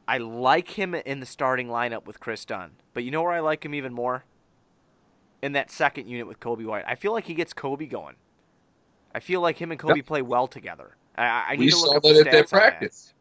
I 0.09 0.17
like 0.17 0.71
him 0.71 0.95
in 0.95 1.21
the 1.21 1.27
starting 1.27 1.69
lineup 1.69 2.07
with 2.07 2.21
Kris 2.21 2.47
Dunn, 2.47 2.71
but 2.95 3.05
you 3.05 3.11
know 3.11 3.23
where 3.23 3.33
I 3.33 3.41
like 3.41 3.65
him 3.65 3.75
even 3.75 3.93
more? 3.93 4.25
In 5.43 5.53
that 5.53 5.71
second 5.71 6.07
unit 6.09 6.27
with 6.27 6.39
Coby 6.41 6.65
White, 6.65 6.85
I 6.87 6.95
feel 6.95 7.13
like 7.13 7.25
he 7.25 7.35
gets 7.35 7.53
Coby 7.53 7.91
going. 7.91 8.15
I 9.15 9.21
feel 9.21 9.41
like 9.41 9.59
him 9.59 9.73
and 9.73 9.81
Coby 9.81 9.97
Yep. 9.99 10.07
play 10.07 10.23
well 10.23 10.47
together. 10.47 10.97
I, 11.17 11.47
I 11.51 11.53
need 11.57 11.59
we 11.59 11.71
to 11.71 11.77
look 11.77 11.89
saw 11.89 11.97
up 11.97 12.03
that 12.05 12.15
the 12.15 12.21
at 12.21 12.31
that 12.31 12.45
on 12.45 12.49
practice. 12.49 13.13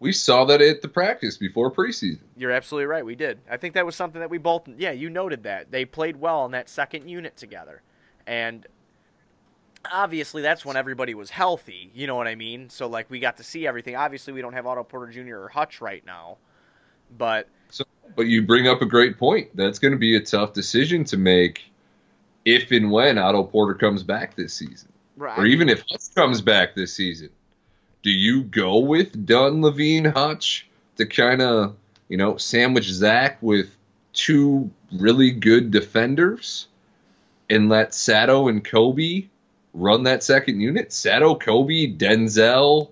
We 0.00 0.12
saw 0.12 0.46
that 0.46 0.62
at 0.62 0.80
the 0.80 0.88
practice 0.88 1.36
before 1.36 1.70
preseason. 1.70 2.20
You're 2.36 2.50
absolutely 2.50 2.86
right. 2.86 3.04
We 3.04 3.14
did. 3.14 3.40
I 3.50 3.58
think 3.58 3.74
that 3.74 3.84
was 3.84 3.94
something 3.94 4.20
that 4.20 4.30
we 4.30 4.38
both. 4.38 4.66
Yeah, 4.78 4.92
you 4.92 5.10
noted 5.10 5.42
that 5.42 5.70
they 5.70 5.84
played 5.84 6.16
well 6.16 6.46
in 6.46 6.52
that 6.52 6.70
second 6.70 7.08
unit 7.08 7.36
together, 7.36 7.82
and 8.26 8.66
obviously 9.90 10.42
that's 10.42 10.64
when 10.64 10.76
everybody 10.76 11.14
was 11.14 11.30
healthy. 11.30 11.90
You 11.94 12.06
know 12.06 12.16
what 12.16 12.26
I 12.26 12.34
mean? 12.34 12.70
So 12.70 12.86
like 12.86 13.10
we 13.10 13.20
got 13.20 13.36
to 13.38 13.44
see 13.44 13.66
everything. 13.66 13.96
Obviously 13.96 14.32
we 14.32 14.40
don't 14.40 14.52
have 14.52 14.66
Otto 14.66 14.84
Porter 14.84 15.12
Jr. 15.12 15.36
or 15.36 15.48
Hutch 15.48 15.80
right 15.80 16.04
now, 16.04 16.38
but 17.16 17.48
So, 17.70 17.84
but 18.16 18.26
you 18.26 18.42
bring 18.42 18.68
up 18.68 18.82
a 18.82 18.86
great 18.86 19.18
point. 19.18 19.56
That's 19.56 19.78
going 19.78 19.92
to 19.92 19.98
be 19.98 20.16
a 20.16 20.20
tough 20.20 20.52
decision 20.52 21.04
to 21.04 21.16
make 21.16 21.64
if 22.44 22.70
and 22.70 22.90
when 22.90 23.18
Otto 23.18 23.44
Porter 23.44 23.74
comes 23.74 24.02
back 24.02 24.34
this 24.34 24.54
season, 24.54 24.90
right, 25.16 25.38
or 25.38 25.46
even 25.46 25.68
if 25.68 25.84
Hutch 25.88 26.14
comes 26.14 26.40
back 26.40 26.74
this 26.74 26.92
season. 26.92 27.30
Do 28.02 28.10
you 28.10 28.42
go 28.44 28.78
with 28.78 29.26
Dunn, 29.26 29.60
LaVine, 29.60 30.12
Hutch 30.14 30.66
to 30.96 31.06
kind 31.06 31.42
of 31.42 31.76
you 32.08 32.16
know 32.16 32.36
sandwich 32.36 32.90
Zach 32.90 33.38
with 33.40 33.76
two 34.12 34.70
really 34.92 35.30
good 35.30 35.70
defenders, 35.70 36.66
and 37.48 37.68
let 37.68 37.94
Sato 37.94 38.48
and 38.48 38.64
Coby 38.64 39.28
run 39.74 40.04
that 40.04 40.22
second 40.22 40.60
unit? 40.60 40.92
Sato, 40.92 41.34
Coby, 41.34 41.96
Denzel, 41.96 42.90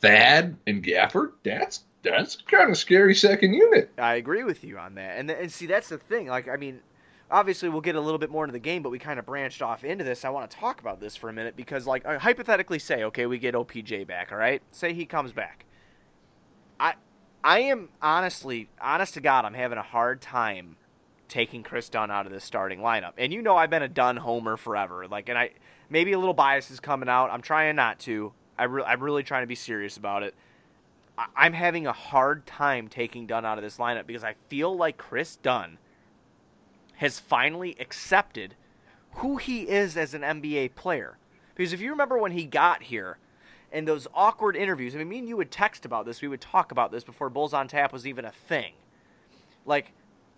Thad, 0.00 0.56
and 0.66 0.82
Gafford. 0.82 1.32
That's 1.44 1.84
that's 2.02 2.36
kind 2.36 2.70
of 2.70 2.76
scary 2.76 3.14
second 3.14 3.54
unit. 3.54 3.90
I 3.98 4.14
agree 4.14 4.44
with 4.44 4.64
you 4.64 4.78
on 4.78 4.94
that. 4.94 5.18
And 5.18 5.30
and 5.30 5.50
see 5.50 5.66
that's 5.66 5.88
the 5.88 5.98
thing. 5.98 6.28
Like 6.28 6.48
I 6.48 6.56
mean, 6.56 6.80
obviously 7.30 7.68
we'll 7.68 7.80
get 7.80 7.96
a 7.96 8.00
little 8.00 8.18
bit 8.18 8.30
more 8.30 8.44
into 8.44 8.52
the 8.52 8.58
game, 8.58 8.82
but 8.82 8.90
we 8.90 8.98
kind 8.98 9.18
of 9.18 9.26
branched 9.26 9.62
off 9.62 9.84
into 9.84 10.04
this. 10.04 10.24
I 10.24 10.30
want 10.30 10.50
to 10.50 10.56
talk 10.56 10.80
about 10.80 11.00
this 11.00 11.16
for 11.16 11.28
a 11.28 11.32
minute 11.32 11.56
because 11.56 11.86
like 11.86 12.06
uh, 12.06 12.18
hypothetically 12.18 12.78
say, 12.78 13.04
okay, 13.04 13.26
we 13.26 13.38
get 13.38 13.54
OPJ 13.54 14.06
back, 14.06 14.32
all 14.32 14.38
right? 14.38 14.62
Say 14.70 14.92
he 14.92 15.06
comes 15.06 15.32
back. 15.32 15.64
I 16.78 16.94
I 17.42 17.60
am 17.60 17.88
honestly, 18.00 18.68
honest 18.80 19.14
to 19.14 19.20
God, 19.20 19.44
I'm 19.44 19.54
having 19.54 19.78
a 19.78 19.82
hard 19.82 20.20
time 20.20 20.76
taking 21.28 21.62
Kris 21.62 21.88
Dunn 21.88 22.10
out 22.10 22.26
of 22.26 22.32
the 22.32 22.40
starting 22.40 22.80
lineup. 22.80 23.12
And 23.18 23.32
you 23.32 23.42
know 23.42 23.56
I've 23.56 23.70
been 23.70 23.82
a 23.82 23.88
Dunn 23.88 24.16
homer 24.16 24.56
forever. 24.56 25.06
Like 25.06 25.28
and 25.28 25.38
I 25.38 25.50
maybe 25.90 26.12
a 26.12 26.18
little 26.18 26.34
bias 26.34 26.70
is 26.70 26.80
coming 26.80 27.08
out. 27.08 27.30
I'm 27.30 27.42
trying 27.42 27.76
not 27.76 27.98
to. 28.00 28.32
I 28.58 28.64
re- 28.64 28.84
I'm 28.84 29.02
really 29.02 29.22
trying 29.22 29.42
to 29.42 29.46
be 29.46 29.54
serious 29.54 29.96
about 29.96 30.22
it. 30.22 30.34
I'm 31.36 31.52
having 31.52 31.86
a 31.86 31.92
hard 31.92 32.46
time 32.46 32.88
taking 32.88 33.26
Dunn 33.26 33.44
out 33.44 33.58
of 33.58 33.64
this 33.64 33.78
lineup 33.78 34.06
because 34.06 34.24
I 34.24 34.34
feel 34.48 34.76
like 34.76 34.96
Kris 34.96 35.36
Dunn 35.36 35.78
has 36.96 37.18
finally 37.18 37.76
accepted 37.80 38.54
who 39.14 39.36
he 39.36 39.68
is 39.68 39.96
as 39.96 40.14
an 40.14 40.22
NBA 40.22 40.74
player. 40.74 41.18
Because 41.54 41.72
if 41.72 41.80
you 41.80 41.90
remember 41.90 42.18
when 42.18 42.32
he 42.32 42.44
got 42.44 42.84
here 42.84 43.18
and 43.72 43.86
those 43.86 44.06
awkward 44.14 44.56
interviews, 44.56 44.94
I 44.94 44.98
mean, 44.98 45.08
me 45.08 45.18
and 45.18 45.28
you 45.28 45.36
would 45.36 45.50
text 45.50 45.84
about 45.84 46.06
this, 46.06 46.22
we 46.22 46.28
would 46.28 46.40
talk 46.40 46.70
about 46.70 46.92
this 46.92 47.04
before 47.04 47.30
Bulls 47.30 47.52
on 47.52 47.68
Tap 47.68 47.92
was 47.92 48.06
even 48.06 48.24
a 48.24 48.30
thing. 48.30 48.74
Like, 49.66 49.92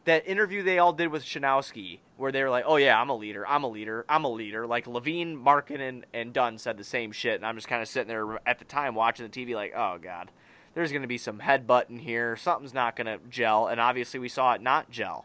that 0.05 0.27
interview 0.27 0.63
they 0.63 0.79
all 0.79 0.93
did 0.93 1.09
with 1.09 1.25
Shanowski, 1.25 1.99
where 2.17 2.33
they 2.33 2.43
were 2.43 2.51
like, 2.51 2.65
"Oh 2.67 2.77
yeah, 2.77 2.99
I'm 2.99 3.11
a 3.11 3.17
leader. 3.17 3.47
I'm 3.47 3.65
a 3.65 3.69
leader. 3.69 4.05
I'm 4.09 4.25
a 4.25 4.31
leader." 4.31 4.67
Like 4.67 4.87
LaVine, 4.87 5.37
Markkanen, 5.37 5.89
and, 5.89 6.07
and 6.15 6.33
Dunn 6.33 6.57
said 6.57 6.79
the 6.79 6.85
same 6.85 7.13
shit, 7.13 7.35
and 7.35 7.45
I'm 7.45 7.55
just 7.55 7.69
kind 7.69 7.83
of 7.83 7.89
sitting 7.89 8.09
there 8.09 8.41
at 8.47 8.59
the 8.59 8.65
time 8.65 8.95
watching 8.95 9.29
the 9.29 9.31
TV, 9.31 9.55
like, 9.55 9.75
"Oh 9.77 9.99
god, 10.01 10.31
there's 10.75 10.93
going 10.93 11.03
to 11.03 11.09
be 11.09 11.19
some 11.19 11.39
headbutt 11.39 11.91
in 11.91 11.99
here. 11.99 12.37
Something's 12.37 12.75
not 12.75 12.97
going 12.97 13.07
to 13.07 13.19
gel." 13.29 13.69
And 13.69 13.81
obviously, 13.81 14.21
we 14.21 14.29
saw 14.29 14.55
it 14.55 14.62
not 14.62 14.91
gel 14.91 15.25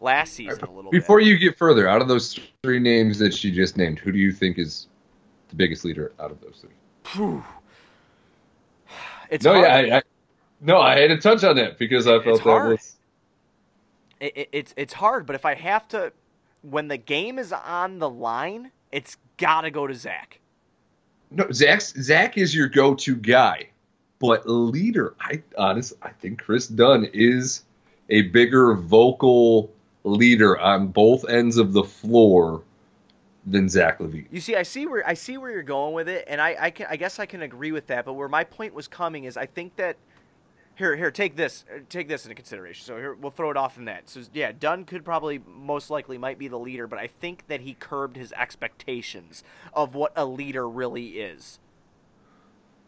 last 0.00 0.34
season 0.34 0.64
a 0.64 0.70
little 0.70 0.90
bit. 0.90 1.00
Before 1.00 1.18
bit. 1.18 1.28
you 1.28 1.38
get 1.38 1.56
further, 1.56 1.88
out 1.88 2.02
of 2.02 2.08
those 2.08 2.38
three 2.62 2.80
names 2.80 3.18
that 3.18 3.32
she 3.32 3.50
just 3.50 3.76
named, 3.76 3.98
who 3.98 4.12
do 4.12 4.18
you 4.18 4.32
think 4.32 4.58
is 4.58 4.88
the 5.48 5.56
biggest 5.56 5.84
leader 5.84 6.12
out 6.20 6.30
of 6.30 6.40
those 6.40 6.58
three? 6.60 6.70
Phew. 7.04 7.42
It's 9.30 9.46
no, 9.46 9.54
hard. 9.54 9.86
yeah, 9.86 9.94
I, 9.94 9.96
I, 9.96 10.02
no, 10.60 10.78
I 10.78 11.00
had 11.00 11.06
to 11.06 11.16
touch 11.16 11.42
on 11.42 11.56
that 11.56 11.78
because 11.78 12.06
I 12.06 12.22
felt 12.22 12.44
that 12.44 12.44
was 12.44 12.96
it, 14.22 14.36
it, 14.36 14.48
it's 14.52 14.74
it's 14.76 14.92
hard, 14.92 15.26
but 15.26 15.34
if 15.34 15.44
I 15.44 15.54
have 15.54 15.88
to, 15.88 16.12
when 16.62 16.86
the 16.86 16.96
game 16.96 17.38
is 17.38 17.52
on 17.52 17.98
the 17.98 18.08
line, 18.08 18.70
it's 18.92 19.16
got 19.36 19.62
to 19.62 19.70
go 19.70 19.86
to 19.86 19.94
Zach. 19.94 20.38
no. 21.30 21.50
Zach's, 21.50 21.92
Zach 21.94 22.38
is 22.38 22.54
your 22.54 22.68
go-to 22.68 23.16
guy, 23.16 23.70
but 24.22 24.48
leader, 24.48 25.14
I 25.20 25.42
honestly, 25.58 25.98
I 26.00 26.10
think 26.10 26.40
Kris 26.40 26.68
Dunn 26.68 27.08
is 27.12 27.64
a 28.08 28.22
bigger 28.22 28.74
vocal 28.74 29.72
leader 30.04 30.56
on 30.60 30.86
both 30.86 31.28
ends 31.28 31.56
of 31.56 31.72
the 31.72 31.82
floor 31.82 32.62
than 33.44 33.68
Zach 33.68 33.98
LaVine. 33.98 34.28
You 34.30 34.40
see, 34.40 34.54
I 34.54 34.62
see 34.62 34.86
where 34.86 35.06
I 35.06 35.14
see 35.14 35.38
where 35.38 35.50
you're 35.50 35.64
going 35.64 35.92
with 35.92 36.08
it, 36.08 36.24
and 36.28 36.40
I, 36.40 36.56
I 36.58 36.70
can 36.70 36.86
I 36.88 36.94
guess 36.94 37.18
I 37.18 37.26
can 37.26 37.42
agree 37.42 37.72
with 37.72 37.88
that. 37.88 38.04
But 38.04 38.12
where 38.12 38.28
my 38.28 38.44
point 38.44 38.74
was 38.74 38.86
coming 38.86 39.24
is, 39.24 39.36
I 39.36 39.46
think 39.46 39.74
that 39.74 39.96
here 40.76 40.94
here 40.94 41.10
take 41.10 41.34
this 41.34 41.64
uh, 41.74 41.80
take 41.88 42.06
this 42.06 42.24
into 42.24 42.36
consideration. 42.36 42.84
So 42.84 42.98
here 42.98 43.14
we'll 43.14 43.32
throw 43.32 43.50
it 43.50 43.56
off 43.56 43.76
in 43.76 43.86
that. 43.86 44.08
So 44.08 44.20
yeah, 44.32 44.52
Dunn 44.52 44.84
could 44.84 45.04
probably 45.04 45.40
most 45.48 45.90
likely 45.90 46.16
might 46.16 46.38
be 46.38 46.46
the 46.46 46.60
leader, 46.60 46.86
but 46.86 47.00
I 47.00 47.08
think 47.08 47.48
that 47.48 47.62
he 47.62 47.74
curbed 47.74 48.16
his 48.16 48.32
expectations 48.34 49.42
of 49.74 49.96
what 49.96 50.12
a 50.14 50.24
leader 50.24 50.68
really 50.68 51.20
is. 51.20 51.58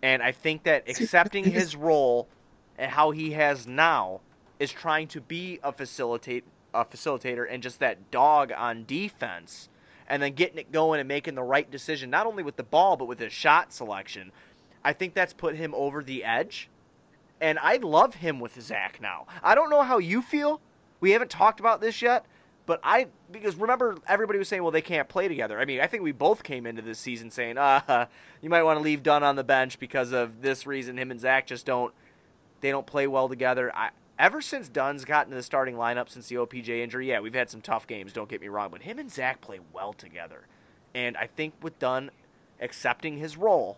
And 0.04 0.23
I 0.23 0.32
think 0.32 0.64
that 0.64 0.84
accepting 0.88 1.44
his 1.44 1.75
role 1.75 2.28
and 2.76 2.90
how 2.90 3.11
he 3.11 3.32
has 3.32 3.66
now 3.66 4.20
is 4.61 4.70
trying 4.70 5.08
to 5.08 5.20
be 5.20 5.58
a 5.64 5.73
facilitate 5.73 6.44
a 6.75 6.84
facilitator 6.84 7.46
and 7.49 7.62
just 7.62 7.78
that 7.78 8.11
dog 8.11 8.50
on 8.50 8.84
defense 8.84 9.68
and 10.08 10.20
then 10.20 10.32
getting 10.32 10.58
it 10.58 10.73
going 10.73 10.99
and 10.99 11.06
making 11.06 11.37
the 11.37 11.42
right 11.42 11.70
decision 11.70 12.11
not 12.11 12.26
only 12.26 12.42
with 12.42 12.56
the 12.56 12.64
ball 12.64 12.96
but 12.96 13.06
with 13.06 13.18
his 13.18 13.32
shot 13.32 13.73
selection. 13.73 14.30
I 14.84 14.92
think 14.92 15.14
that's 15.14 15.32
put 15.32 15.54
him 15.56 15.73
over 15.75 16.02
the 16.02 16.25
edge. 16.25 16.68
And 17.40 17.58
I 17.61 17.76
love 17.76 18.16
him 18.16 18.40
with 18.40 18.61
Zach 18.61 19.00
now. 19.00 19.26
I 19.42 19.54
don't 19.54 19.70
know 19.70 19.82
how 19.82 19.99
you 19.99 20.20
feel. 20.20 20.61
We 21.00 21.12
haven't 21.12 21.30
talked 21.30 21.61
about 21.61 21.80
this 21.80 22.02
yet, 22.02 22.26
but 22.66 22.80
I 22.83 23.09
because 23.30 23.56
remember 23.56 23.97
everybody 24.06 24.38
was 24.38 24.49
saying, 24.49 24.62
well, 24.62 24.73
they 24.73 24.83
can't 24.83 25.09
play 25.09 25.28
together. 25.28 25.59
I 25.59 25.64
mean, 25.64 25.80
I 25.80 25.87
think 25.87 26.02
we 26.02 26.12
both 26.12 26.42
came 26.42 26.66
into 26.66 26.83
this 26.83 26.99
season 26.99 27.30
saying, 27.30 27.59
uh, 27.59 28.06
you 28.40 28.49
might 28.49 28.62
want 28.62 28.78
to 28.78 28.83
leave 28.83 29.02
Dunn 29.02 29.23
on 29.23 29.37
the 29.37 29.44
bench 29.44 29.78
because 29.78 30.12
of 30.12 30.40
this 30.40 30.66
reason. 30.66 30.99
Him 30.99 31.11
and 31.11 31.21
Zach 31.21 31.47
just 31.47 31.66
don't 31.66 31.92
they 32.61 32.71
don't 32.71 32.87
play 32.87 33.06
well 33.06 33.28
together. 33.28 33.71
I 33.75 33.90
ever 34.18 34.40
since 34.40 34.68
Dunn's 34.68 35.04
gotten 35.04 35.30
to 35.30 35.37
the 35.37 35.42
starting 35.42 35.75
lineup 35.75 36.09
since 36.09 36.28
the 36.28 36.37
OPJ 36.37 36.68
injury, 36.68 37.09
yeah, 37.09 37.21
we've 37.21 37.35
had 37.35 37.50
some 37.50 37.61
tough 37.61 37.87
games. 37.87 38.12
Don't 38.12 38.28
get 38.28 38.40
me 38.40 38.49
wrong, 38.49 38.71
but 38.71 38.83
him 38.83 38.99
and 38.99 39.12
Zach 39.12 39.40
play 39.40 39.61
well 39.73 39.92
together, 39.92 40.47
and 40.94 41.16
I 41.16 41.26
think 41.26 41.54
with 41.62 41.78
Dunn 41.78 42.11
accepting 42.61 43.18
his 43.18 43.37
role 43.37 43.76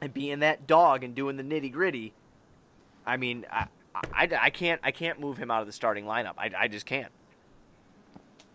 and 0.00 0.12
being 0.12 0.40
that 0.40 0.66
dog 0.66 1.04
and 1.04 1.14
doing 1.14 1.36
the 1.36 1.44
nitty 1.44 1.70
gritty, 1.70 2.12
I 3.06 3.16
mean, 3.16 3.46
I, 3.52 3.68
I, 3.94 4.28
I 4.40 4.50
can't 4.50 4.80
I 4.82 4.90
can't 4.90 5.20
move 5.20 5.38
him 5.38 5.50
out 5.50 5.60
of 5.60 5.66
the 5.68 5.72
starting 5.72 6.04
lineup. 6.04 6.34
I, 6.36 6.50
I 6.58 6.68
just 6.68 6.86
can't. 6.86 7.12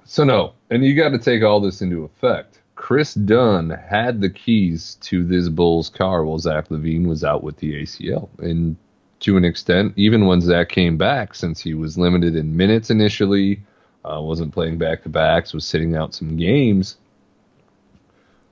So 0.09 0.23
no, 0.23 0.53
and 0.71 0.83
you 0.83 0.95
got 0.95 1.09
to 1.09 1.19
take 1.19 1.43
all 1.43 1.59
this 1.59 1.83
into 1.83 2.03
effect. 2.03 2.61
Kris 2.73 3.13
Dunn 3.13 3.69
had 3.69 4.21
the 4.21 4.29
keys 4.31 4.97
to 5.01 5.23
this 5.23 5.49
Bulls 5.49 5.87
car 5.87 6.25
while 6.25 6.39
Zach 6.39 6.69
LaVine 6.69 7.05
was 7.05 7.23
out 7.23 7.43
with 7.43 7.57
the 7.57 7.83
ACL, 7.83 8.27
and 8.39 8.75
to 9.19 9.37
an 9.37 9.45
extent, 9.45 9.93
even 9.97 10.25
when 10.25 10.41
Zach 10.41 10.69
came 10.69 10.97
back, 10.97 11.35
since 11.35 11.61
he 11.61 11.75
was 11.75 11.95
limited 11.95 12.35
in 12.35 12.57
minutes 12.57 12.89
initially, 12.89 13.61
uh, 14.03 14.19
wasn't 14.19 14.51
playing 14.51 14.79
back 14.79 15.03
to 15.03 15.09
backs, 15.09 15.53
was 15.53 15.63
sitting 15.63 15.95
out 15.95 16.15
some 16.15 16.37
games. 16.37 16.97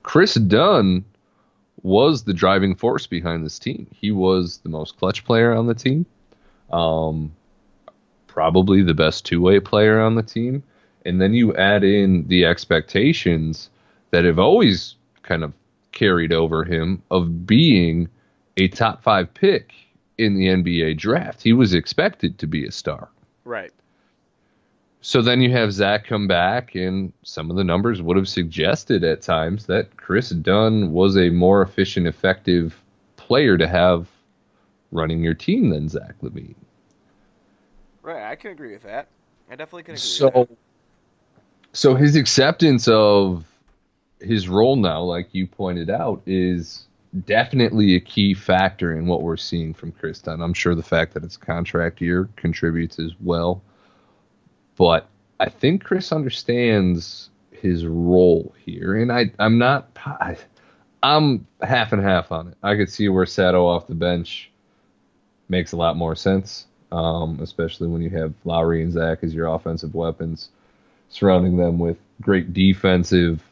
Kris 0.04 0.34
Dunn 0.34 1.04
was 1.82 2.22
the 2.22 2.34
driving 2.34 2.76
force 2.76 3.08
behind 3.08 3.44
this 3.44 3.58
team. 3.58 3.88
He 3.92 4.12
was 4.12 4.58
the 4.58 4.68
most 4.68 4.96
clutch 4.96 5.24
player 5.24 5.52
on 5.52 5.66
the 5.66 5.74
team, 5.74 6.06
um, 6.70 7.32
probably 8.28 8.82
the 8.82 8.94
best 8.94 9.26
two 9.26 9.40
way 9.40 9.58
player 9.58 10.00
on 10.00 10.14
the 10.14 10.22
team. 10.22 10.62
And 11.04 11.20
then 11.20 11.34
you 11.34 11.54
add 11.56 11.84
in 11.84 12.26
the 12.28 12.44
expectations 12.44 13.70
that 14.10 14.24
have 14.24 14.38
always 14.38 14.96
kind 15.22 15.44
of 15.44 15.52
carried 15.92 16.32
over 16.32 16.64
him 16.64 17.02
of 17.10 17.46
being 17.46 18.08
a 18.56 18.68
top 18.68 19.02
five 19.02 19.32
pick 19.34 19.72
in 20.18 20.34
the 20.34 20.48
NBA 20.48 20.98
draft. 20.98 21.42
He 21.42 21.52
was 21.52 21.74
expected 21.74 22.38
to 22.38 22.46
be 22.46 22.66
a 22.66 22.72
star. 22.72 23.08
Right. 23.44 23.72
So 25.00 25.22
then 25.22 25.40
you 25.40 25.52
have 25.52 25.72
Zach 25.72 26.06
come 26.06 26.26
back, 26.26 26.74
and 26.74 27.12
some 27.22 27.50
of 27.50 27.56
the 27.56 27.62
numbers 27.64 28.02
would 28.02 28.16
have 28.16 28.28
suggested 28.28 29.04
at 29.04 29.22
times 29.22 29.66
that 29.66 29.96
Kris 29.96 30.30
Dunn 30.30 30.92
was 30.92 31.16
a 31.16 31.30
more 31.30 31.62
efficient, 31.62 32.06
effective 32.08 32.82
player 33.16 33.56
to 33.56 33.68
have 33.68 34.08
running 34.90 35.22
your 35.22 35.34
team 35.34 35.70
than 35.70 35.88
Zach 35.88 36.14
LaVine. 36.20 36.56
Right. 38.02 38.24
I 38.30 38.34
can 38.36 38.50
agree 38.50 38.72
with 38.72 38.82
that. 38.82 39.06
I 39.48 39.52
definitely 39.54 39.84
can 39.84 39.94
agree. 39.94 40.00
with 40.00 40.00
So, 40.00 40.30
that. 40.30 40.48
So 41.72 41.94
his 41.94 42.16
acceptance 42.16 42.88
of 42.88 43.44
his 44.20 44.48
role 44.48 44.76
now, 44.76 45.02
like 45.02 45.28
you 45.32 45.46
pointed 45.46 45.90
out, 45.90 46.22
is 46.26 46.86
definitely 47.24 47.94
a 47.94 48.00
key 48.00 48.34
factor 48.34 48.96
in 48.96 49.06
what 49.06 49.22
we're 49.22 49.36
seeing 49.36 49.74
from 49.74 49.92
Kris 49.92 50.20
Dunn. 50.20 50.42
I'm 50.42 50.54
sure 50.54 50.74
the 50.74 50.82
fact 50.82 51.14
that 51.14 51.24
it's 51.24 51.36
contract 51.36 52.00
year 52.00 52.28
contributes 52.36 52.98
as 52.98 53.12
well. 53.20 53.62
But 54.76 55.08
I 55.40 55.48
think 55.48 55.84
Kris 55.84 56.12
understands 56.12 57.30
his 57.50 57.86
role 57.86 58.54
here, 58.64 58.96
and 58.96 59.10
I 59.10 59.32
I'm 59.38 59.58
not 59.58 59.90
I, 59.96 60.36
I'm 61.02 61.46
half 61.62 61.92
and 61.92 62.02
half 62.02 62.32
on 62.32 62.48
it. 62.48 62.56
I 62.62 62.76
could 62.76 62.90
see 62.90 63.08
where 63.08 63.26
Sato 63.26 63.66
off 63.66 63.86
the 63.86 63.94
bench 63.94 64.50
makes 65.48 65.72
a 65.72 65.76
lot 65.76 65.96
more 65.96 66.14
sense, 66.14 66.66
um, 66.92 67.38
especially 67.40 67.88
when 67.88 68.02
you 68.02 68.10
have 68.10 68.34
Lauri 68.44 68.82
and 68.82 68.92
Zach 68.92 69.18
as 69.22 69.34
your 69.34 69.46
offensive 69.46 69.94
weapons, 69.94 70.50
surrounding 71.08 71.56
them 71.56 71.78
with 71.78 71.96
great 72.20 72.52
defensive 72.52 73.42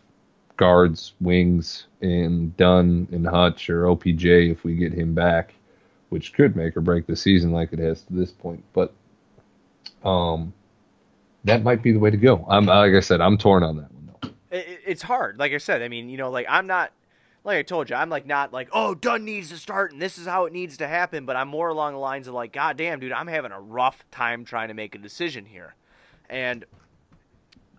guards, 0.56 1.12
wings, 1.20 1.86
and 2.00 2.56
Dunn 2.56 3.08
and 3.12 3.26
Hutch 3.26 3.68
or 3.70 3.84
OPJ 3.84 4.50
if 4.52 4.64
we 4.64 4.74
get 4.74 4.92
him 4.92 5.14
back, 5.14 5.54
which 6.08 6.32
could 6.32 6.56
make 6.56 6.76
or 6.76 6.80
break 6.80 7.06
the 7.06 7.16
season 7.16 7.52
like 7.52 7.72
it 7.72 7.78
has 7.78 8.02
to 8.02 8.12
this 8.14 8.30
point. 8.32 8.64
But 8.72 8.92
um, 10.04 10.52
that 11.44 11.62
might 11.62 11.82
be 11.82 11.92
the 11.92 11.98
way 11.98 12.10
to 12.10 12.16
go. 12.16 12.44
I'm 12.48 12.66
like 12.66 12.94
I 12.94 13.00
said, 13.00 13.20
I'm 13.20 13.38
torn 13.38 13.62
on 13.62 13.76
that 13.76 13.92
one 13.92 14.10
though. 14.22 14.28
it, 14.56 14.66
it- 14.68 14.80
it's 14.86 15.02
hard. 15.02 15.38
Like 15.38 15.52
I 15.52 15.58
said, 15.58 15.82
I 15.82 15.88
mean, 15.88 16.08
you 16.08 16.16
know, 16.16 16.30
like 16.30 16.46
I'm 16.48 16.66
not, 16.66 16.92
like 17.44 17.58
I 17.58 17.62
told 17.62 17.90
you, 17.90 17.96
I'm 17.96 18.08
like 18.08 18.24
not 18.26 18.52
like, 18.52 18.68
oh, 18.72 18.94
Dunn 18.94 19.24
needs 19.24 19.50
to 19.50 19.56
start 19.58 19.92
and 19.92 20.00
this 20.00 20.16
is 20.18 20.26
how 20.26 20.46
it 20.46 20.52
needs 20.52 20.76
to 20.78 20.86
happen. 20.88 21.26
But 21.26 21.36
I'm 21.36 21.48
more 21.48 21.68
along 21.68 21.92
the 21.94 21.98
lines 21.98 22.28
of 22.28 22.34
like, 22.34 22.52
God 22.52 22.76
damn, 22.76 23.00
dude, 23.00 23.12
I'm 23.12 23.26
having 23.26 23.52
a 23.52 23.60
rough 23.60 24.04
time 24.10 24.44
trying 24.44 24.68
to 24.68 24.74
make 24.74 24.94
a 24.94 24.98
decision 24.98 25.44
here, 25.44 25.74
and 26.30 26.64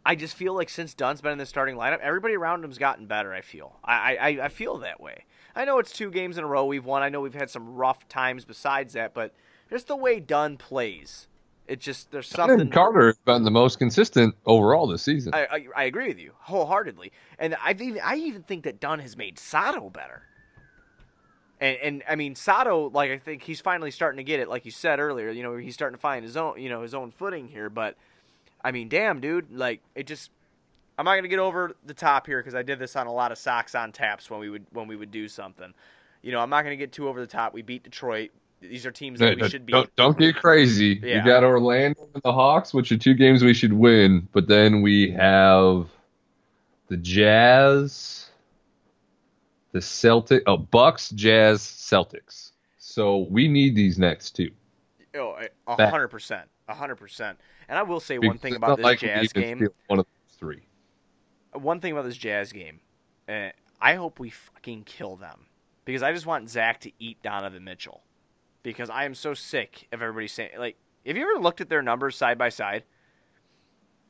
I 0.08 0.16
just 0.16 0.36
feel 0.36 0.56
like 0.56 0.70
since 0.70 0.94
Dunn's 0.94 1.20
been 1.20 1.34
in 1.34 1.38
the 1.38 1.46
starting 1.46 1.76
lineup, 1.76 2.00
everybody 2.00 2.36
around 2.36 2.64
him's 2.64 2.78
gotten 2.78 3.08
better. 3.08 3.34
I 3.34 3.42
feel, 3.42 3.76
I, 3.84 4.16
I, 4.16 4.28
I 4.44 4.48
feel 4.48 4.78
that 4.78 5.02
way. 5.02 5.26
I 5.54 5.66
know 5.66 5.80
it's 5.80 5.92
two 5.92 6.10
games 6.12 6.38
in 6.38 6.46
a 6.46 6.48
row 6.48 6.64
we've 6.64 6.86
won. 6.86 7.04
I 7.04 7.10
know 7.10 7.20
we've 7.20 7.34
had 7.34 7.50
some 7.50 7.76
rough 7.76 8.08
times 8.08 8.46
besides 8.46 8.94
that, 8.94 9.14
but 9.14 9.34
just 9.70 9.88
the 9.88 9.98
way 9.98 10.22
Dunn 10.22 10.56
plays, 10.56 11.28
it 11.68 11.82
just 11.82 12.10
there's 12.12 12.30
something. 12.30 12.62
And 12.62 12.72
Carter 12.72 13.08
has 13.08 13.18
been 13.26 13.44
the 13.44 13.52
most 13.52 13.80
consistent 13.80 14.34
overall 14.46 14.88
this 14.88 15.04
season. 15.04 15.34
I, 15.36 15.46
I, 15.52 15.68
I 15.76 15.84
agree 15.84 16.08
with 16.08 16.20
you 16.20 16.32
wholeheartedly, 16.40 17.12
and 17.38 17.58
I've 17.62 17.82
even 17.82 18.02
I 18.02 18.16
even 18.16 18.44
think 18.44 18.64
that 18.64 18.80
Dunn 18.80 19.00
has 19.00 19.18
made 19.18 19.38
Sato 19.38 19.90
better. 19.90 20.22
And 21.60 21.78
and 21.84 22.04
I 22.08 22.16
mean 22.16 22.36
Sato, 22.36 22.90
like 22.92 23.12
I 23.12 23.18
think 23.18 23.44
he's 23.44 23.60
finally 23.60 23.92
starting 23.92 24.20
to 24.20 24.24
get 24.24 24.40
it, 24.40 24.48
like 24.48 24.64
you 24.64 24.72
said 24.72 25.02
earlier. 25.02 25.32
You 25.32 25.44
know, 25.44 25.58
he's 25.58 25.74
starting 25.74 25.98
to 25.98 26.02
find 26.02 26.24
his 26.24 26.38
own, 26.38 26.62
you 26.62 26.70
know, 26.70 26.82
his 26.82 26.94
own 26.94 27.12
footing 27.12 27.50
here. 27.50 27.70
But 27.70 27.98
I 28.68 28.72
mean, 28.74 28.90
damn, 28.90 29.22
dude, 29.22 29.50
like 29.54 29.80
it 29.96 30.08
just. 30.08 30.30
I'm 31.00 31.06
not 31.06 31.16
gonna 31.16 31.30
get 31.30 31.40
over 31.40 31.72
the 31.86 31.94
top 31.94 32.28
here 32.28 32.40
because 32.42 32.54
I 32.54 32.64
did 32.64 32.80
this 32.80 32.98
on 32.98 33.08
a 33.08 33.14
lot 33.14 33.32
of 33.32 33.38
socks 33.38 33.76
on 33.76 33.94
taps 33.94 34.30
when 34.30 34.42
we 34.42 34.50
would 34.50 34.66
when 34.72 34.88
we 34.88 34.98
would 34.98 35.10
do 35.10 35.30
something. 35.30 35.74
You 36.22 36.34
know, 36.34 36.42
I'm 36.42 36.50
not 36.50 36.64
gonna 36.64 36.76
get 36.76 36.92
too 36.92 37.08
over 37.08 37.22
the 37.22 37.28
top. 37.28 37.54
We 37.54 37.62
beat 37.62 37.84
Detroit. 37.84 38.32
These 38.60 38.86
are 38.86 38.92
teams 38.92 39.22
that 39.22 39.40
we 39.40 39.48
should 39.48 39.66
beat. 39.66 39.72
don't, 39.72 39.96
don't 39.96 40.18
get 40.18 40.36
crazy. 40.36 41.00
Yeah. 41.02 41.18
You 41.18 41.24
got 41.24 41.46
Orlando 41.46 42.10
and 42.14 42.24
the 42.24 42.34
Hawks, 42.34 42.74
which 42.74 42.92
are 42.92 42.98
two 42.98 43.14
games 43.14 43.42
we 43.42 43.54
should 43.54 43.72
win, 43.72 44.28
but 44.34 44.50
then 44.50 44.82
we 44.82 45.12
have 45.12 45.88
the 46.90 46.98
Jazz, 46.98 48.30
the 49.72 49.82
Celtic, 49.82 50.44
oh 50.46 50.58
Bucks, 50.58 51.12
Jazz, 51.12 51.62
Celtics. 51.62 52.52
So 52.80 53.28
we 53.30 53.48
need 53.48 53.76
these 53.76 53.98
next 53.98 54.32
two. 54.32 54.52
Oh, 55.18 55.38
a 55.68 55.90
hundred 55.90 56.08
percent, 56.10 56.48
a 56.68 56.74
hundred 56.74 56.96
percent. 56.96 57.38
And 57.70 57.78
I 57.78 57.84
will 57.84 58.00
say 58.00 58.18
one 58.20 58.38
thing 58.38 58.56
about 58.56 58.78
this 58.78 58.84
like 58.84 59.00
Jazz 59.00 59.34
game. 59.34 59.68
One 59.88 60.00
of 60.00 60.06
those 60.06 60.38
three. 60.38 60.62
one 61.54 61.80
thing 61.80 61.92
about 61.92 62.06
this 62.06 62.18
Jazz 62.18 62.52
game, 62.52 62.80
uh, 63.28 63.50
I 63.82 63.96
hope 63.96 64.20
we 64.20 64.30
fucking 64.30 64.84
kill 64.84 65.16
them 65.16 65.46
because 65.86 66.04
I 66.04 66.14
just 66.14 66.26
want 66.26 66.50
Zach 66.50 66.80
to 66.82 66.92
eat 67.00 67.22
Donovan 67.24 67.64
Mitchell 67.64 68.04
because 68.64 68.90
I 68.90 69.06
am 69.06 69.14
so 69.16 69.34
sick 69.34 69.88
of 69.92 70.02
everybody 70.02 70.28
saying 70.28 70.52
like. 70.58 70.78
Have 71.06 71.16
you 71.16 71.24
ever 71.24 71.42
looked 71.42 71.62
at 71.62 71.70
their 71.70 71.82
numbers 71.82 72.18
side 72.18 72.38
by 72.38 72.50
side? 72.50 72.84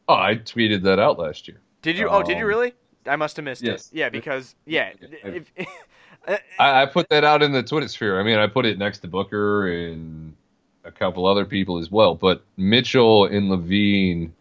Oh, 0.08 0.16
I 0.16 0.36
tweeted 0.36 0.82
that 0.84 0.98
out 0.98 1.20
last 1.20 1.48
year. 1.48 1.62
Did 1.84 1.96
you? 1.96 2.10
oh, 2.10 2.24
did 2.24 2.38
you 2.40 2.44
Um, 2.44 2.50
really? 2.50 2.74
I 3.06 3.16
must 3.18 3.36
have 3.36 3.46
missed 3.46 3.62
yes. 3.62 3.92
it. 3.92 3.98
Yeah, 4.00 4.10
because 4.10 4.56
yeah, 4.66 4.94
I- 5.24 5.28
if, 5.28 5.52
I, 6.60 6.82
I 6.82 6.86
put 6.88 7.08
that 7.10 7.24
out 7.24 7.44
in 7.44 7.52
the 7.52 7.62
Twitter 7.62 7.88
sphere. 7.88 8.20
I 8.20 8.24
mean, 8.24 8.40
I 8.40 8.48
put 8.48 8.66
it 8.66 8.78
next 8.80 9.00
to 9.00 9.08
Booker 9.08 9.68
and 9.68 10.36
a 10.88 10.92
couple 10.92 11.26
other 11.26 11.46
people 11.46 11.78
as 11.78 11.92
well. 11.92 12.16
But 12.16 12.44
Mitchell 12.56 13.26
and 13.26 13.52
LaVine 13.52 14.32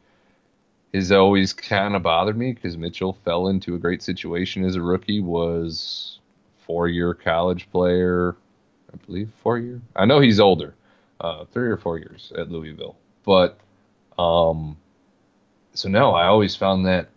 has 0.94 1.12
always 1.12 1.52
kind 1.52 1.96
of 1.96 2.02
bothered 2.02 2.36
me 2.36 2.52
because 2.52 2.76
Mitchell 2.76 3.18
fell 3.24 3.48
into 3.48 3.74
a 3.74 3.78
great 3.78 4.02
situation 4.02 4.64
as 4.64 4.76
a 4.76 4.82
rookie. 4.82 5.20
Was 5.20 6.20
four-year 6.66 7.14
college 7.14 7.70
player, 7.70 8.36
I 8.92 8.96
believe, 9.04 9.30
four 9.42 9.58
year. 9.58 9.80
I 9.94 10.04
know 10.04 10.20
he's 10.20 10.40
older, 10.40 10.74
uh, 11.20 11.44
three 11.46 11.68
or 11.68 11.76
four 11.76 11.98
years 11.98 12.32
at 12.36 12.50
Louisville. 12.50 12.96
But 13.24 13.58
um, 14.18 14.76
so 15.74 15.88
no, 15.88 16.12
I 16.12 16.26
always 16.26 16.56
found 16.56 16.86
that 16.86 17.08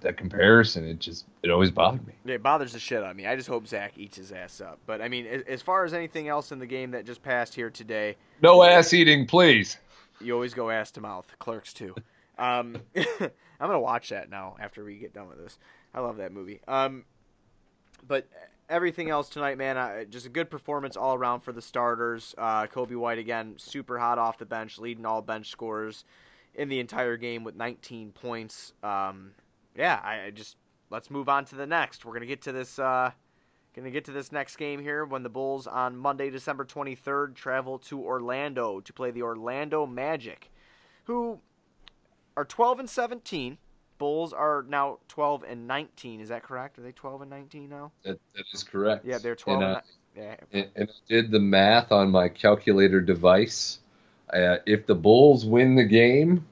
that 0.00 0.16
comparison. 0.16 0.86
It 0.86 1.00
just 1.00 1.26
it 1.42 1.50
always 1.50 1.70
bothered 1.70 2.06
me. 2.06 2.14
It 2.26 2.42
bothers 2.42 2.72
the 2.72 2.78
shit 2.78 3.02
out 3.02 3.10
of 3.10 3.16
me. 3.16 3.26
I 3.26 3.36
just 3.36 3.48
hope 3.48 3.66
Zach 3.66 3.92
eats 3.96 4.16
his 4.16 4.32
ass 4.32 4.60
up. 4.60 4.78
But 4.86 5.00
I 5.00 5.08
mean, 5.08 5.26
as, 5.26 5.62
far 5.62 5.84
as 5.84 5.94
anything 5.94 6.28
else 6.28 6.52
in 6.52 6.58
the 6.58 6.66
game 6.66 6.92
that 6.92 7.06
just 7.06 7.22
passed 7.22 7.54
here 7.54 7.70
today, 7.70 8.16
No 8.42 8.62
ass 8.62 8.92
eating, 8.92 9.26
please. 9.26 9.76
you 10.20 10.34
always 10.34 10.54
go 10.54 10.70
ass 10.70 10.90
to 10.92 11.00
mouth. 11.00 11.26
Clerks 11.38 11.72
too. 11.72 11.94
Um, 12.38 12.76
I'm 12.96 13.30
gonna 13.60 13.80
watch 13.80 14.10
that 14.10 14.30
now 14.30 14.56
after 14.60 14.84
we 14.84 14.96
get 14.96 15.12
done 15.14 15.28
with 15.28 15.38
this. 15.38 15.58
I 15.94 16.00
love 16.00 16.18
that 16.18 16.32
movie. 16.32 16.60
Um, 16.68 17.04
but 18.06 18.28
everything 18.68 19.10
else 19.10 19.28
tonight, 19.28 19.58
man, 19.58 19.76
uh, 19.76 20.04
just 20.04 20.26
a 20.26 20.28
good 20.28 20.50
performance 20.50 20.96
all 20.96 21.14
around 21.14 21.40
for 21.40 21.52
the 21.52 21.62
starters. 21.62 22.34
Uh, 22.38 22.66
Coby 22.66 22.96
White 22.96 23.18
again, 23.18 23.54
super 23.56 23.98
hot 23.98 24.18
off 24.18 24.38
the 24.38 24.46
bench, 24.46 24.78
leading 24.78 25.06
all 25.06 25.22
bench 25.22 25.50
scorers 25.50 26.04
in 26.54 26.68
the 26.68 26.80
entire 26.80 27.16
game 27.16 27.44
with 27.44 27.56
19 27.56 28.12
points. 28.12 28.72
Um, 28.82 29.32
yeah, 29.76 30.00
I, 30.02 30.26
I 30.26 30.30
just 30.30 30.56
let's 30.90 31.10
move 31.10 31.28
on 31.28 31.44
to 31.46 31.54
the 31.54 31.66
next. 31.66 32.04
We're 32.04 32.14
gonna 32.14 32.26
get 32.26 32.42
to 32.42 32.52
this. 32.52 32.78
Uh, 32.78 33.10
gonna 33.74 33.90
get 33.90 34.04
to 34.06 34.12
this 34.12 34.32
next 34.32 34.56
game 34.56 34.80
here 34.80 35.04
when 35.04 35.22
the 35.22 35.28
Bulls 35.28 35.66
on 35.66 35.96
Monday, 35.96 36.30
December 36.30 36.64
23rd, 36.64 37.34
travel 37.34 37.78
to 37.78 38.00
Orlando 38.00 38.80
to 38.80 38.92
play 38.92 39.10
the 39.10 39.22
Orlando 39.22 39.86
Magic, 39.86 40.50
who 41.04 41.40
are 42.36 42.44
12 42.44 42.80
and 42.80 42.90
17. 42.90 43.58
Bulls 43.98 44.32
are 44.32 44.64
now 44.68 44.98
12 45.08 45.44
and 45.48 45.66
19. 45.66 46.20
Is 46.20 46.28
that 46.28 46.44
correct? 46.44 46.78
Are 46.78 46.82
they 46.82 46.92
12 46.92 47.22
and 47.22 47.30
19 47.30 47.68
now? 47.68 47.90
That, 48.04 48.20
that 48.36 48.44
is 48.52 48.62
correct. 48.62 49.04
Yeah, 49.04 49.18
they're 49.18 49.34
12 49.34 49.60
And, 49.60 49.76
uh, 49.76 49.80
yeah. 50.16 50.36
and, 50.52 50.68
and 50.76 50.88
I 50.88 51.12
did 51.12 51.30
the 51.32 51.40
math 51.40 51.90
on 51.90 52.10
my 52.10 52.28
calculator 52.28 53.00
device. 53.00 53.80
Uh, 54.32 54.56
if 54.66 54.86
the 54.86 54.94
Bulls 54.94 55.44
win 55.44 55.74
the 55.74 55.84
game, 55.84 56.46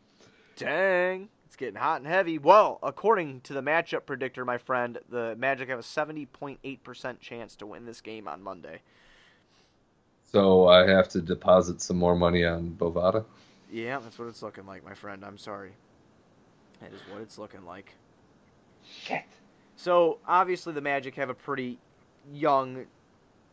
Dang. 0.57 1.27
It's 1.47 1.55
getting 1.55 1.73
hot 1.73 2.01
and 2.01 2.07
heavy. 2.07 2.37
Well, 2.37 2.77
according 2.83 3.41
to 3.41 3.53
the 3.53 3.63
matchup 3.63 4.05
predictor, 4.05 4.45
my 4.45 4.59
friend, 4.59 4.99
the 5.09 5.35
Magic 5.37 5.69
have 5.69 5.79
a 5.79 5.81
70.8% 5.81 7.19
chance 7.19 7.55
to 7.55 7.65
win 7.65 7.85
this 7.85 8.01
game 8.01 8.27
on 8.27 8.43
Monday. 8.43 8.81
So 10.31 10.67
I 10.67 10.87
have 10.87 11.09
to 11.09 11.21
deposit 11.21 11.81
some 11.81 11.97
more 11.97 12.15
money 12.15 12.45
on 12.45 12.77
Bovada. 12.79 13.25
Yeah, 13.71 13.97
that's 13.97 14.19
what 14.19 14.27
it's 14.27 14.43
looking 14.43 14.67
like, 14.67 14.85
my 14.85 14.93
friend. 14.93 15.25
I'm 15.25 15.39
sorry. 15.39 15.71
That 16.79 16.93
is 16.93 17.01
what 17.11 17.21
it's 17.21 17.39
looking 17.39 17.65
like. 17.65 17.95
Shit. 18.85 19.23
So 19.79 20.17
obviously 20.27 20.73
the 20.73 20.81
Magic 20.81 21.15
have 21.15 21.29
a 21.29 21.33
pretty 21.33 21.77
young, 22.33 22.87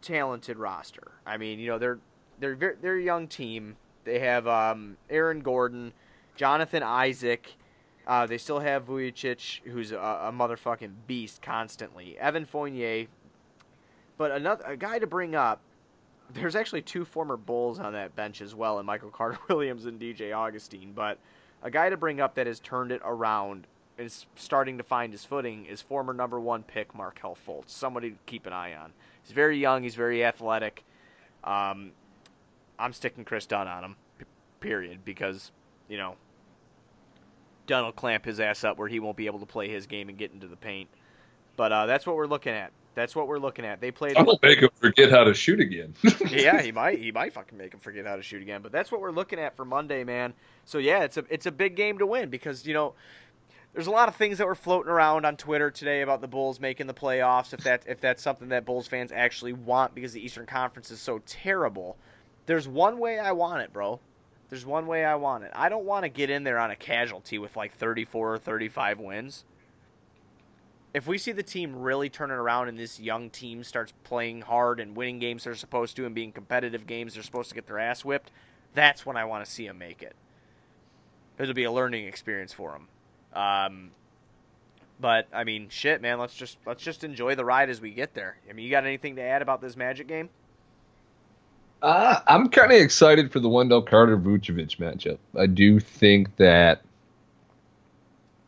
talented 0.02 0.56
roster. 0.56 1.12
I 1.24 1.36
mean, 1.36 1.60
you 1.60 1.68
know 1.68 1.78
they're 1.78 2.00
they're 2.40 2.56
ver- 2.56 2.76
they're 2.82 2.96
a 2.96 3.02
young 3.02 3.28
team. 3.28 3.76
They 4.02 4.18
have 4.18 4.48
um, 4.48 4.96
Aaron 5.08 5.38
Gordon, 5.38 5.92
Jonathan 6.34 6.82
Isaac. 6.82 7.54
Uh, 8.08 8.26
they 8.26 8.38
still 8.38 8.58
have 8.58 8.86
Vucevic, 8.86 9.60
who's 9.66 9.92
a, 9.92 9.98
a 9.98 10.32
motherfucking 10.32 10.94
beast 11.06 11.42
constantly. 11.42 12.18
Evan 12.18 12.44
Fournier, 12.44 13.06
but 14.18 14.32
another 14.32 14.64
a 14.64 14.76
guy 14.76 14.98
to 14.98 15.06
bring 15.06 15.36
up. 15.36 15.60
There's 16.34 16.56
actually 16.56 16.82
two 16.82 17.04
former 17.04 17.36
Bulls 17.36 17.78
on 17.78 17.92
that 17.92 18.16
bench 18.16 18.40
as 18.40 18.52
well, 18.52 18.78
and 18.78 18.86
Michael 18.86 19.10
Carter 19.10 19.38
Williams 19.48 19.86
and 19.86 20.00
DJ 20.00 20.36
Augustin. 20.36 20.90
But 20.92 21.18
a 21.62 21.70
guy 21.70 21.88
to 21.88 21.96
bring 21.96 22.20
up 22.20 22.34
that 22.34 22.48
has 22.48 22.58
turned 22.58 22.90
it 22.90 23.00
around 23.04 23.68
is 23.98 24.26
starting 24.34 24.78
to 24.78 24.84
find 24.84 25.12
his 25.12 25.24
footing 25.24 25.66
is 25.66 25.80
former 25.80 26.12
number 26.12 26.38
one 26.40 26.62
pick 26.62 26.94
Markelle 26.94 27.36
Fultz. 27.46 27.70
Somebody 27.70 28.10
to 28.10 28.16
keep 28.26 28.46
an 28.46 28.52
eye 28.52 28.74
on. 28.74 28.92
He's 29.22 29.32
very 29.32 29.58
young. 29.58 29.82
He's 29.82 29.94
very 29.94 30.24
athletic. 30.24 30.84
Um, 31.44 31.92
I'm 32.78 32.92
sticking 32.92 33.24
Kris 33.24 33.46
Dunn 33.46 33.68
on 33.68 33.84
him. 33.84 33.96
p- 34.18 34.24
Period. 34.60 35.04
Because 35.04 35.50
you 35.88 35.96
know, 35.96 36.16
Dunn 37.66 37.84
will 37.84 37.92
clamp 37.92 38.24
his 38.24 38.40
ass 38.40 38.64
up 38.64 38.78
where 38.78 38.88
he 38.88 39.00
won't 39.00 39.16
be 39.16 39.26
able 39.26 39.40
to 39.40 39.46
play 39.46 39.68
his 39.68 39.86
game 39.86 40.08
and 40.08 40.18
get 40.18 40.32
into 40.32 40.46
the 40.46 40.56
paint. 40.56 40.88
But 41.56 41.72
uh, 41.72 41.86
that's 41.86 42.06
what 42.06 42.16
we're 42.16 42.26
looking 42.26 42.52
at. 42.52 42.72
That's 42.94 43.14
what 43.14 43.28
we're 43.28 43.38
looking 43.38 43.66
at. 43.66 43.80
They 43.80 43.90
played. 43.90 44.16
I'll 44.16 44.38
make 44.42 44.60
him 44.60 44.70
forget 44.74 45.10
how 45.10 45.24
to 45.24 45.34
shoot 45.34 45.60
again. 45.60 45.94
yeah, 46.30 46.62
he 46.62 46.72
might. 46.82 46.98
He 46.98 47.12
might 47.12 47.34
fucking 47.34 47.56
make 47.56 47.74
him 47.74 47.80
forget 47.80 48.06
how 48.06 48.16
to 48.16 48.22
shoot 48.22 48.40
again. 48.40 48.62
But 48.62 48.72
that's 48.72 48.90
what 48.90 49.00
we're 49.02 49.10
looking 49.10 49.38
at 49.38 49.54
for 49.54 49.66
Monday, 49.66 50.02
man. 50.02 50.32
So 50.64 50.78
yeah, 50.78 51.02
it's 51.02 51.18
a 51.18 51.24
it's 51.28 51.44
a 51.46 51.52
big 51.52 51.76
game 51.76 51.98
to 51.98 52.06
win 52.06 52.30
because 52.30 52.66
you 52.66 52.72
know 52.72 52.94
there's 53.76 53.88
a 53.88 53.90
lot 53.90 54.08
of 54.08 54.16
things 54.16 54.38
that 54.38 54.46
were 54.46 54.54
floating 54.54 54.90
around 54.90 55.26
on 55.26 55.36
Twitter 55.36 55.70
today 55.70 56.00
about 56.00 56.22
the 56.22 56.26
Bulls 56.26 56.58
making 56.58 56.86
the 56.86 56.94
playoffs. 56.94 57.52
If 57.52 57.60
that 57.64 57.82
if 57.86 58.00
that's 58.00 58.22
something 58.22 58.48
that 58.48 58.64
Bulls 58.64 58.86
fans 58.86 59.12
actually 59.12 59.52
want 59.52 59.94
because 59.94 60.14
the 60.14 60.24
Eastern 60.24 60.46
Conference 60.46 60.90
is 60.90 60.98
so 60.98 61.20
terrible, 61.26 61.98
there's 62.46 62.66
one 62.66 62.98
way 62.98 63.18
I 63.18 63.32
want 63.32 63.60
it, 63.60 63.74
bro. 63.74 64.00
There's 64.48 64.64
one 64.64 64.86
way 64.86 65.04
I 65.04 65.16
want 65.16 65.44
it. 65.44 65.50
I 65.54 65.68
don't 65.68 65.84
want 65.84 66.04
to 66.04 66.08
get 66.08 66.30
in 66.30 66.42
there 66.42 66.58
on 66.58 66.70
a 66.70 66.76
casualty 66.76 67.36
with 67.36 67.54
like 67.54 67.74
34 67.74 68.34
or 68.34 68.38
35 68.38 68.98
wins. 68.98 69.44
If 70.94 71.06
we 71.06 71.18
see 71.18 71.32
the 71.32 71.42
team 71.42 71.76
really 71.76 72.08
turning 72.08 72.38
around 72.38 72.68
and 72.68 72.78
this 72.78 72.98
young 72.98 73.28
team 73.28 73.62
starts 73.62 73.92
playing 74.04 74.40
hard 74.40 74.80
and 74.80 74.96
winning 74.96 75.18
games 75.18 75.44
they're 75.44 75.54
supposed 75.54 75.96
to 75.96 76.06
and 76.06 76.14
being 76.14 76.32
competitive 76.32 76.86
games 76.86 77.12
they're 77.12 77.22
supposed 77.22 77.50
to 77.50 77.54
get 77.54 77.66
their 77.66 77.78
ass 77.78 78.06
whipped, 78.06 78.30
that's 78.72 79.04
when 79.04 79.18
I 79.18 79.26
want 79.26 79.44
to 79.44 79.50
see 79.50 79.66
them 79.66 79.76
make 79.76 80.02
it. 80.02 80.16
It'll 81.38 81.52
be 81.52 81.64
a 81.64 81.72
learning 81.72 82.06
experience 82.06 82.54
for 82.54 82.72
them. 82.72 82.88
Um, 83.32 83.90
but 85.00 85.28
I 85.32 85.44
mean, 85.44 85.68
shit, 85.68 86.00
man. 86.00 86.18
Let's 86.18 86.34
just 86.34 86.58
let's 86.66 86.82
just 86.82 87.04
enjoy 87.04 87.34
the 87.34 87.44
ride 87.44 87.70
as 87.70 87.80
we 87.80 87.90
get 87.90 88.14
there. 88.14 88.36
I 88.48 88.52
mean, 88.52 88.64
you 88.64 88.70
got 88.70 88.84
anything 88.84 89.16
to 89.16 89.22
add 89.22 89.42
about 89.42 89.60
this 89.60 89.76
Magic 89.76 90.06
game? 90.06 90.28
Uh, 91.82 92.20
I'm 92.26 92.48
kind 92.48 92.72
of 92.72 92.80
excited 92.80 93.30
for 93.30 93.40
the 93.40 93.48
Wendell 93.48 93.82
Carter 93.82 94.16
Vucevic 94.16 94.78
matchup. 94.78 95.18
I 95.38 95.46
do 95.46 95.78
think 95.78 96.34
that 96.36 96.82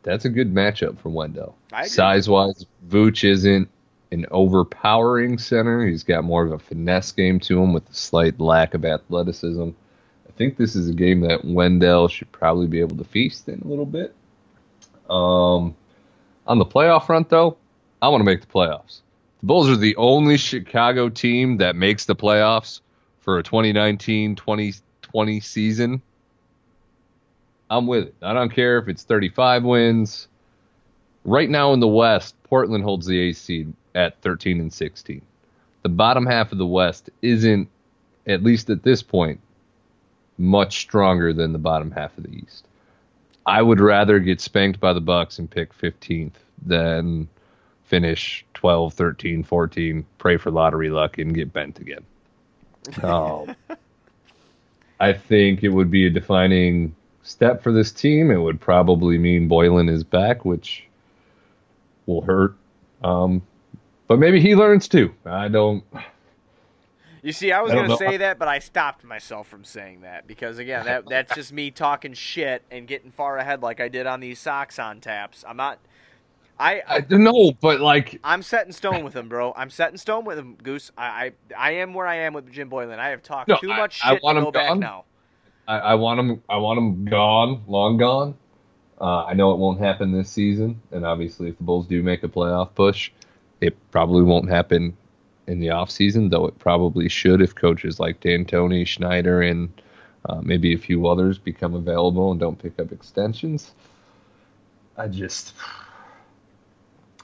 that's 0.01 0.25
a 0.25 0.29
good 0.29 0.53
matchup 0.53 0.99
for 0.99 1.09
Wendell. 1.09 1.55
Size 1.85 2.27
wise, 2.27 2.65
Vooch 2.87 3.23
isn't 3.23 3.69
an 4.11 4.25
overpowering 4.31 5.37
center. 5.37 5.85
He's 5.85 6.03
got 6.03 6.23
more 6.23 6.43
of 6.43 6.51
a 6.51 6.59
finesse 6.59 7.11
game 7.11 7.39
to 7.41 7.61
him 7.61 7.73
with 7.73 7.87
a 7.89 7.93
slight 7.93 8.39
lack 8.39 8.73
of 8.73 8.83
athleticism. 8.83 9.69
I 9.69 10.31
think 10.35 10.57
this 10.57 10.75
is 10.75 10.89
a 10.89 10.93
game 10.93 11.21
that 11.21 11.45
Wendell 11.45 12.07
should 12.07 12.31
probably 12.31 12.67
be 12.67 12.79
able 12.79 12.97
to 12.97 13.03
feast 13.03 13.47
in 13.47 13.61
a 13.61 13.67
little 13.67 13.85
bit. 13.85 14.15
Um, 15.09 15.75
on 16.47 16.57
the 16.57 16.65
playoff 16.65 17.05
front, 17.05 17.29
though, 17.29 17.57
I 18.01 18.09
want 18.09 18.21
to 18.21 18.25
make 18.25 18.41
the 18.41 18.47
playoffs. 18.47 19.01
The 19.41 19.47
Bulls 19.47 19.69
are 19.69 19.75
the 19.75 19.95
only 19.95 20.37
Chicago 20.37 21.09
team 21.09 21.57
that 21.57 21.75
makes 21.75 22.05
the 22.05 22.15
playoffs 22.15 22.81
for 23.19 23.37
a 23.37 23.43
2019 23.43 24.35
2020 24.35 25.39
season. 25.39 26.01
I'm 27.69 27.87
with 27.87 28.07
it. 28.07 28.15
I 28.21 28.33
don't 28.33 28.51
care 28.51 28.79
if 28.79 28.87
it's 28.87 29.03
35 29.03 29.63
wins. 29.63 30.27
Right 31.23 31.49
now 31.49 31.73
in 31.73 31.79
the 31.79 31.87
West, 31.87 32.35
Portland 32.43 32.83
holds 32.83 33.05
the 33.05 33.19
eighth 33.19 33.37
seed 33.37 33.73
at 33.93 34.19
13 34.21 34.59
and 34.59 34.73
16. 34.73 35.21
The 35.83 35.89
bottom 35.89 36.25
half 36.25 36.51
of 36.51 36.57
the 36.57 36.65
West 36.65 37.09
isn't, 37.21 37.69
at 38.25 38.43
least 38.43 38.69
at 38.69 38.83
this 38.83 39.03
point, 39.03 39.39
much 40.37 40.79
stronger 40.79 41.33
than 41.33 41.53
the 41.53 41.59
bottom 41.59 41.91
half 41.91 42.17
of 42.17 42.23
the 42.23 42.31
East. 42.31 42.65
I 43.45 43.61
would 43.61 43.79
rather 43.79 44.19
get 44.19 44.41
spanked 44.41 44.79
by 44.79 44.93
the 44.93 45.01
Bucks 45.01 45.39
and 45.39 45.49
pick 45.49 45.73
15th 45.77 46.33
than 46.65 47.27
finish 47.83 48.45
12, 48.53 48.93
13, 48.93 49.43
14, 49.43 50.05
pray 50.17 50.37
for 50.37 50.51
lottery 50.51 50.89
luck 50.89 51.17
and 51.17 51.33
get 51.33 51.51
bent 51.51 51.79
again. 51.79 52.05
Um, 53.01 53.55
I 54.99 55.13
think 55.13 55.63
it 55.63 55.69
would 55.69 55.89
be 55.89 56.05
a 56.05 56.09
defining 56.09 56.95
step 57.23 57.63
for 57.63 57.71
this 57.71 57.91
team. 57.91 58.31
It 58.31 58.37
would 58.37 58.59
probably 58.59 59.17
mean 59.17 59.49
Boylen 59.49 59.89
is 59.89 60.03
back, 60.03 60.45
which 60.45 60.83
will 62.05 62.21
hurt. 62.21 62.55
Um, 63.03 63.41
but 64.07 64.19
maybe 64.19 64.41
he 64.41 64.55
learns 64.55 64.87
too. 64.87 65.13
I 65.25 65.47
don't. 65.47 65.83
You 67.21 67.33
see, 67.33 67.51
I 67.51 67.61
was 67.61 67.71
I 67.73 67.75
gonna 67.75 67.97
say 67.97 68.17
that, 68.17 68.39
but 68.39 68.47
I 68.47 68.59
stopped 68.59 69.03
myself 69.03 69.47
from 69.47 69.63
saying 69.63 70.01
that 70.01 70.27
because 70.27 70.57
again, 70.57 70.85
that 70.85 71.07
that's 71.07 71.35
just 71.35 71.51
me 71.51 71.71
talking 71.71 72.13
shit 72.13 72.63
and 72.71 72.87
getting 72.87 73.11
far 73.11 73.37
ahead 73.37 73.61
like 73.61 73.79
I 73.81 73.89
did 73.89 74.07
on 74.07 74.19
these 74.19 74.39
socks 74.39 74.79
on 74.79 75.01
taps. 75.01 75.43
I'm 75.47 75.57
not. 75.57 75.79
I, 76.61 76.81
I 76.85 76.99
don't 76.99 77.23
know, 77.23 77.51
but 77.61 77.79
like 77.79 78.19
I'm 78.23 78.41
set 78.41 78.65
in 78.65 78.73
stone 78.73 79.03
with 79.03 79.15
him, 79.15 79.29
bro. 79.29 79.53
I'm 79.55 79.69
set 79.69 79.91
in 79.91 79.97
stone 79.97 80.25
with 80.25 80.37
him, 80.37 80.57
Goose. 80.61 80.91
I, 80.97 81.05
I, 81.05 81.31
I 81.57 81.71
am 81.75 81.93
where 81.93 82.05
I 82.07 82.15
am 82.15 82.33
with 82.33 82.51
Jim 82.51 82.69
Boylen. 82.69 82.99
I 82.99 83.09
have 83.09 83.23
talked 83.23 83.47
No, 83.47 83.57
too 83.57 83.69
much 83.69 84.01
I 84.03 84.13
shit 84.13 84.23
want 84.23 84.35
to 84.35 84.39
him 84.39 84.45
go 84.45 84.51
back 84.51 84.69
gone. 84.69 84.79
now. 84.79 85.05
I, 85.67 85.77
I 85.77 85.95
want 85.95 86.19
him. 86.19 86.43
I 86.49 86.57
want 86.57 86.77
him 86.77 87.05
gone, 87.05 87.63
long 87.67 87.97
gone. 87.97 88.35
Uh, 88.99 89.23
I 89.23 89.33
know 89.33 89.53
it 89.53 89.57
won't 89.57 89.79
happen 89.79 90.11
this 90.11 90.29
season, 90.29 90.81
and 90.91 91.05
obviously, 91.05 91.47
if 91.49 91.57
the 91.57 91.63
Bulls 91.63 91.87
do 91.87 92.03
make 92.03 92.23
a 92.23 92.27
playoff 92.27 92.75
push, 92.75 93.11
it 93.61 93.77
probably 93.91 94.23
won't 94.23 94.49
happen 94.49 94.97
in 95.49 95.59
the 95.59 95.71
off 95.71 95.89
season. 95.91 96.29
Though 96.29 96.45
it 96.45 96.57
probably 96.59 97.09
should 97.09 97.41
if 97.41 97.55
coaches 97.55 97.99
like 97.99 98.21
D'Antoni, 98.21 98.85
Schneider, 98.85 99.41
and 99.41 99.69
uh, 100.25 100.41
maybe 100.41 100.73
a 100.73 100.77
few 100.77 101.07
others 101.07 101.37
become 101.37 101.73
available 101.73 102.31
and 102.31 102.39
don't 102.39 102.61
pick 102.61 102.79
up 102.79 102.91
extensions. 102.91 103.71
I 104.97 105.07
just, 105.07 105.53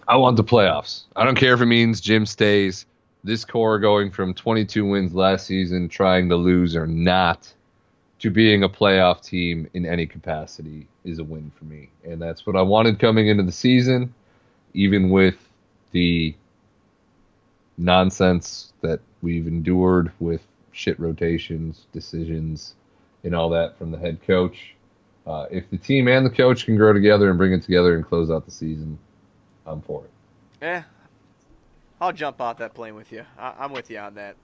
I 0.07 0.17
want 0.17 0.37
the 0.37 0.43
playoffs. 0.43 1.03
I 1.15 1.25
don't 1.25 1.35
care 1.35 1.53
if 1.53 1.61
it 1.61 1.65
means 1.65 2.01
Jim 2.01 2.25
stays. 2.25 2.85
This 3.23 3.43
core 3.43 3.79
going 3.79 4.11
from 4.11 4.33
22 4.33 4.85
wins 4.85 5.13
last 5.13 5.47
season, 5.47 5.89
trying 5.89 6.29
to 6.29 6.35
lose 6.35 6.75
or 6.75 6.87
not, 6.87 7.51
to 8.19 8.29
being 8.29 8.63
a 8.63 8.69
playoff 8.69 9.21
team 9.23 9.67
in 9.73 9.85
any 9.85 10.05
capacity 10.05 10.87
is 11.03 11.19
a 11.19 11.23
win 11.23 11.51
for 11.57 11.65
me. 11.65 11.89
And 12.03 12.21
that's 12.21 12.45
what 12.45 12.55
I 12.55 12.61
wanted 12.61 12.99
coming 12.99 13.27
into 13.27 13.43
the 13.43 13.51
season, 13.51 14.13
even 14.73 15.09
with 15.09 15.35
the 15.91 16.35
nonsense 17.77 18.73
that 18.81 18.99
we've 19.21 19.47
endured 19.47 20.11
with 20.19 20.41
shit 20.71 20.99
rotations, 20.99 21.87
decisions, 21.91 22.75
and 23.23 23.33
all 23.33 23.49
that 23.49 23.77
from 23.77 23.91
the 23.91 23.97
head 23.97 24.19
coach. 24.25 24.75
Uh, 25.25 25.47
if 25.49 25.69
the 25.71 25.77
team 25.77 26.07
and 26.07 26.25
the 26.25 26.29
coach 26.29 26.65
can 26.65 26.75
grow 26.77 26.93
together 26.93 27.29
and 27.29 27.37
bring 27.37 27.51
it 27.51 27.63
together 27.63 27.95
and 27.95 28.05
close 28.05 28.29
out 28.29 28.45
the 28.45 28.51
season, 28.51 28.97
I'm 29.65 29.81
for 29.81 30.03
it. 30.05 30.11
Eh, 30.63 30.81
I'll 31.99 32.13
jump 32.13 32.39
off 32.39 32.57
that 32.57 32.73
plane 32.73 32.95
with 32.95 33.11
you. 33.11 33.25
I, 33.37 33.53
I'm 33.59 33.71
with 33.71 33.89
you 33.89 33.97
on 33.97 34.15
that. 34.15 34.35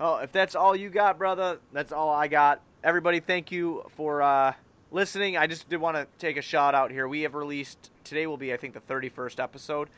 Oh, 0.00 0.16
if 0.18 0.32
that's 0.32 0.54
all 0.54 0.74
you 0.74 0.88
got, 0.90 1.18
brother, 1.18 1.58
that's 1.72 1.92
all 1.92 2.10
I 2.10 2.28
got. 2.28 2.60
Everybody, 2.82 3.20
thank 3.20 3.50
you 3.50 3.82
for 3.96 4.22
uh, 4.22 4.52
listening. 4.90 5.36
I 5.36 5.46
just 5.46 5.68
did 5.68 5.80
want 5.80 5.96
to 5.96 6.06
take 6.18 6.36
a 6.36 6.42
shout 6.42 6.74
out 6.74 6.90
here. 6.90 7.08
We 7.08 7.22
have 7.22 7.34
released 7.34 7.90
today 8.04 8.26
will 8.26 8.36
be, 8.36 8.52
I 8.52 8.56
think, 8.56 8.74
the 8.74 8.80
31st 8.80 9.42
episode. 9.42 9.88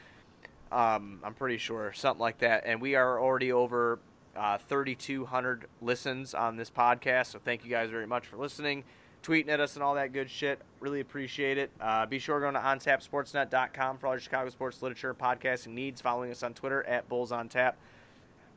Um, 0.70 1.20
I'm 1.24 1.34
pretty 1.34 1.58
sure 1.58 1.92
something 1.94 2.20
like 2.20 2.38
that, 2.38 2.64
and 2.66 2.80
we 2.80 2.94
are 2.94 3.20
already 3.20 3.52
over 3.52 3.98
uh, 4.36 4.58
3,200 4.68 5.66
listens 5.80 6.34
on 6.34 6.56
this 6.56 6.70
podcast. 6.70 7.26
So 7.28 7.38
thank 7.38 7.64
you 7.64 7.70
guys 7.70 7.90
very 7.90 8.06
much 8.06 8.26
for 8.26 8.36
listening. 8.36 8.84
tweeting 9.22 9.48
at 9.48 9.60
us 9.60 9.74
and 9.74 9.82
all 9.82 9.94
that 9.94 10.12
good 10.12 10.30
shit. 10.30 10.60
Really 10.80 11.00
appreciate 11.00 11.58
it. 11.58 11.70
Uh, 11.80 12.06
be 12.06 12.18
sure 12.18 12.38
to 12.38 12.46
go 12.46 12.52
to 12.52 12.58
ontapsportsnet.com 12.58 13.98
for 13.98 14.06
all 14.06 14.12
your 14.14 14.20
Chicago 14.20 14.50
sports 14.50 14.80
literature 14.82 15.14
podcasting 15.14 15.68
needs. 15.68 16.00
Following 16.00 16.30
us 16.30 16.42
on 16.42 16.54
Twitter 16.54 16.84
at 16.84 17.08
Bulls 17.08 17.32
on 17.32 17.48
Tap. 17.48 17.76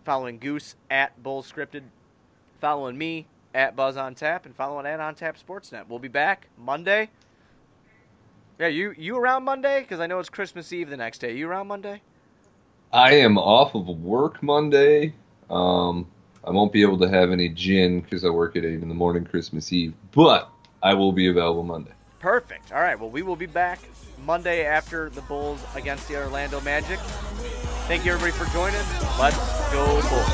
Following 0.06 0.38
Goose 0.38 0.76
at 0.90 1.22
Bulls 1.24 1.52
Scripted. 1.52 1.84
Following 2.60 2.98
me 2.98 3.26
at 3.54 3.76
Buzz 3.76 3.98
on 3.98 4.16
Tap 4.16 4.46
and 4.46 4.56
following 4.56 4.86
at 4.86 5.00
On 5.00 5.16
Tap 5.16 5.36
Sportsnet. 5.38 5.88
We'll 5.88 6.00
be 6.00 6.08
back 6.08 6.48
Monday. 6.58 7.10
Yeah, 8.62 8.68
you 8.68 8.94
you 8.96 9.18
around 9.18 9.44
Monday? 9.44 9.82
Because 9.82 10.00
I 10.00 10.06
know 10.06 10.20
it's 10.20 10.30
Christmas 10.30 10.72
Eve 10.72 10.92
the 10.92 10.98
next 10.98 11.18
day. 11.18 11.36
You 11.36 11.50
around 11.50 11.66
Monday? 11.66 12.04
I 12.94 13.14
am 13.14 13.40
off 13.40 13.74
of 13.74 13.88
work 13.88 14.44
Monday. 14.44 15.16
Um, 15.50 16.06
I 16.44 16.52
won't 16.52 16.72
be 16.72 16.84
able 16.84 17.00
to 17.00 17.10
have 17.10 17.32
any 17.32 17.50
gin 17.50 18.02
because 18.02 18.24
I 18.24 18.30
work 18.30 18.56
at 18.56 18.64
8 18.64 18.84
in 18.84 18.88
the 18.88 18.94
morning 18.94 19.26
Christmas 19.26 19.74
Eve, 19.74 19.96
but 20.12 20.52
I 20.84 20.94
will 20.94 21.12
be 21.12 21.28
available 21.28 21.64
Monday. 21.64 21.94
Perfect. 22.20 22.72
All 22.72 22.82
right. 22.82 23.00
Well, 23.00 23.10
we 23.10 23.24
will 23.24 23.36
be 23.36 23.48
back 23.48 23.80
Monday 24.28 24.64
after 24.64 25.10
the 25.10 25.22
Bulls 25.22 25.60
against 25.74 26.08
the 26.08 26.18
Orlando 26.18 26.62
Magic. 26.62 27.00
Thank 27.88 28.06
you, 28.06 28.14
everybody, 28.14 28.38
for 28.38 28.46
joining. 28.54 28.76
Let's 29.20 29.38
go, 29.72 29.86
Bulls. 29.88 30.28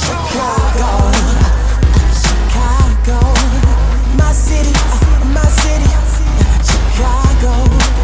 Chicago, 0.00 1.12
Chicago, 2.24 3.37
Uh, 4.28 4.30
my 4.30 4.34
city, 4.34 4.72
my 5.32 5.42
city, 5.42 5.88
Chicago. 6.62 7.97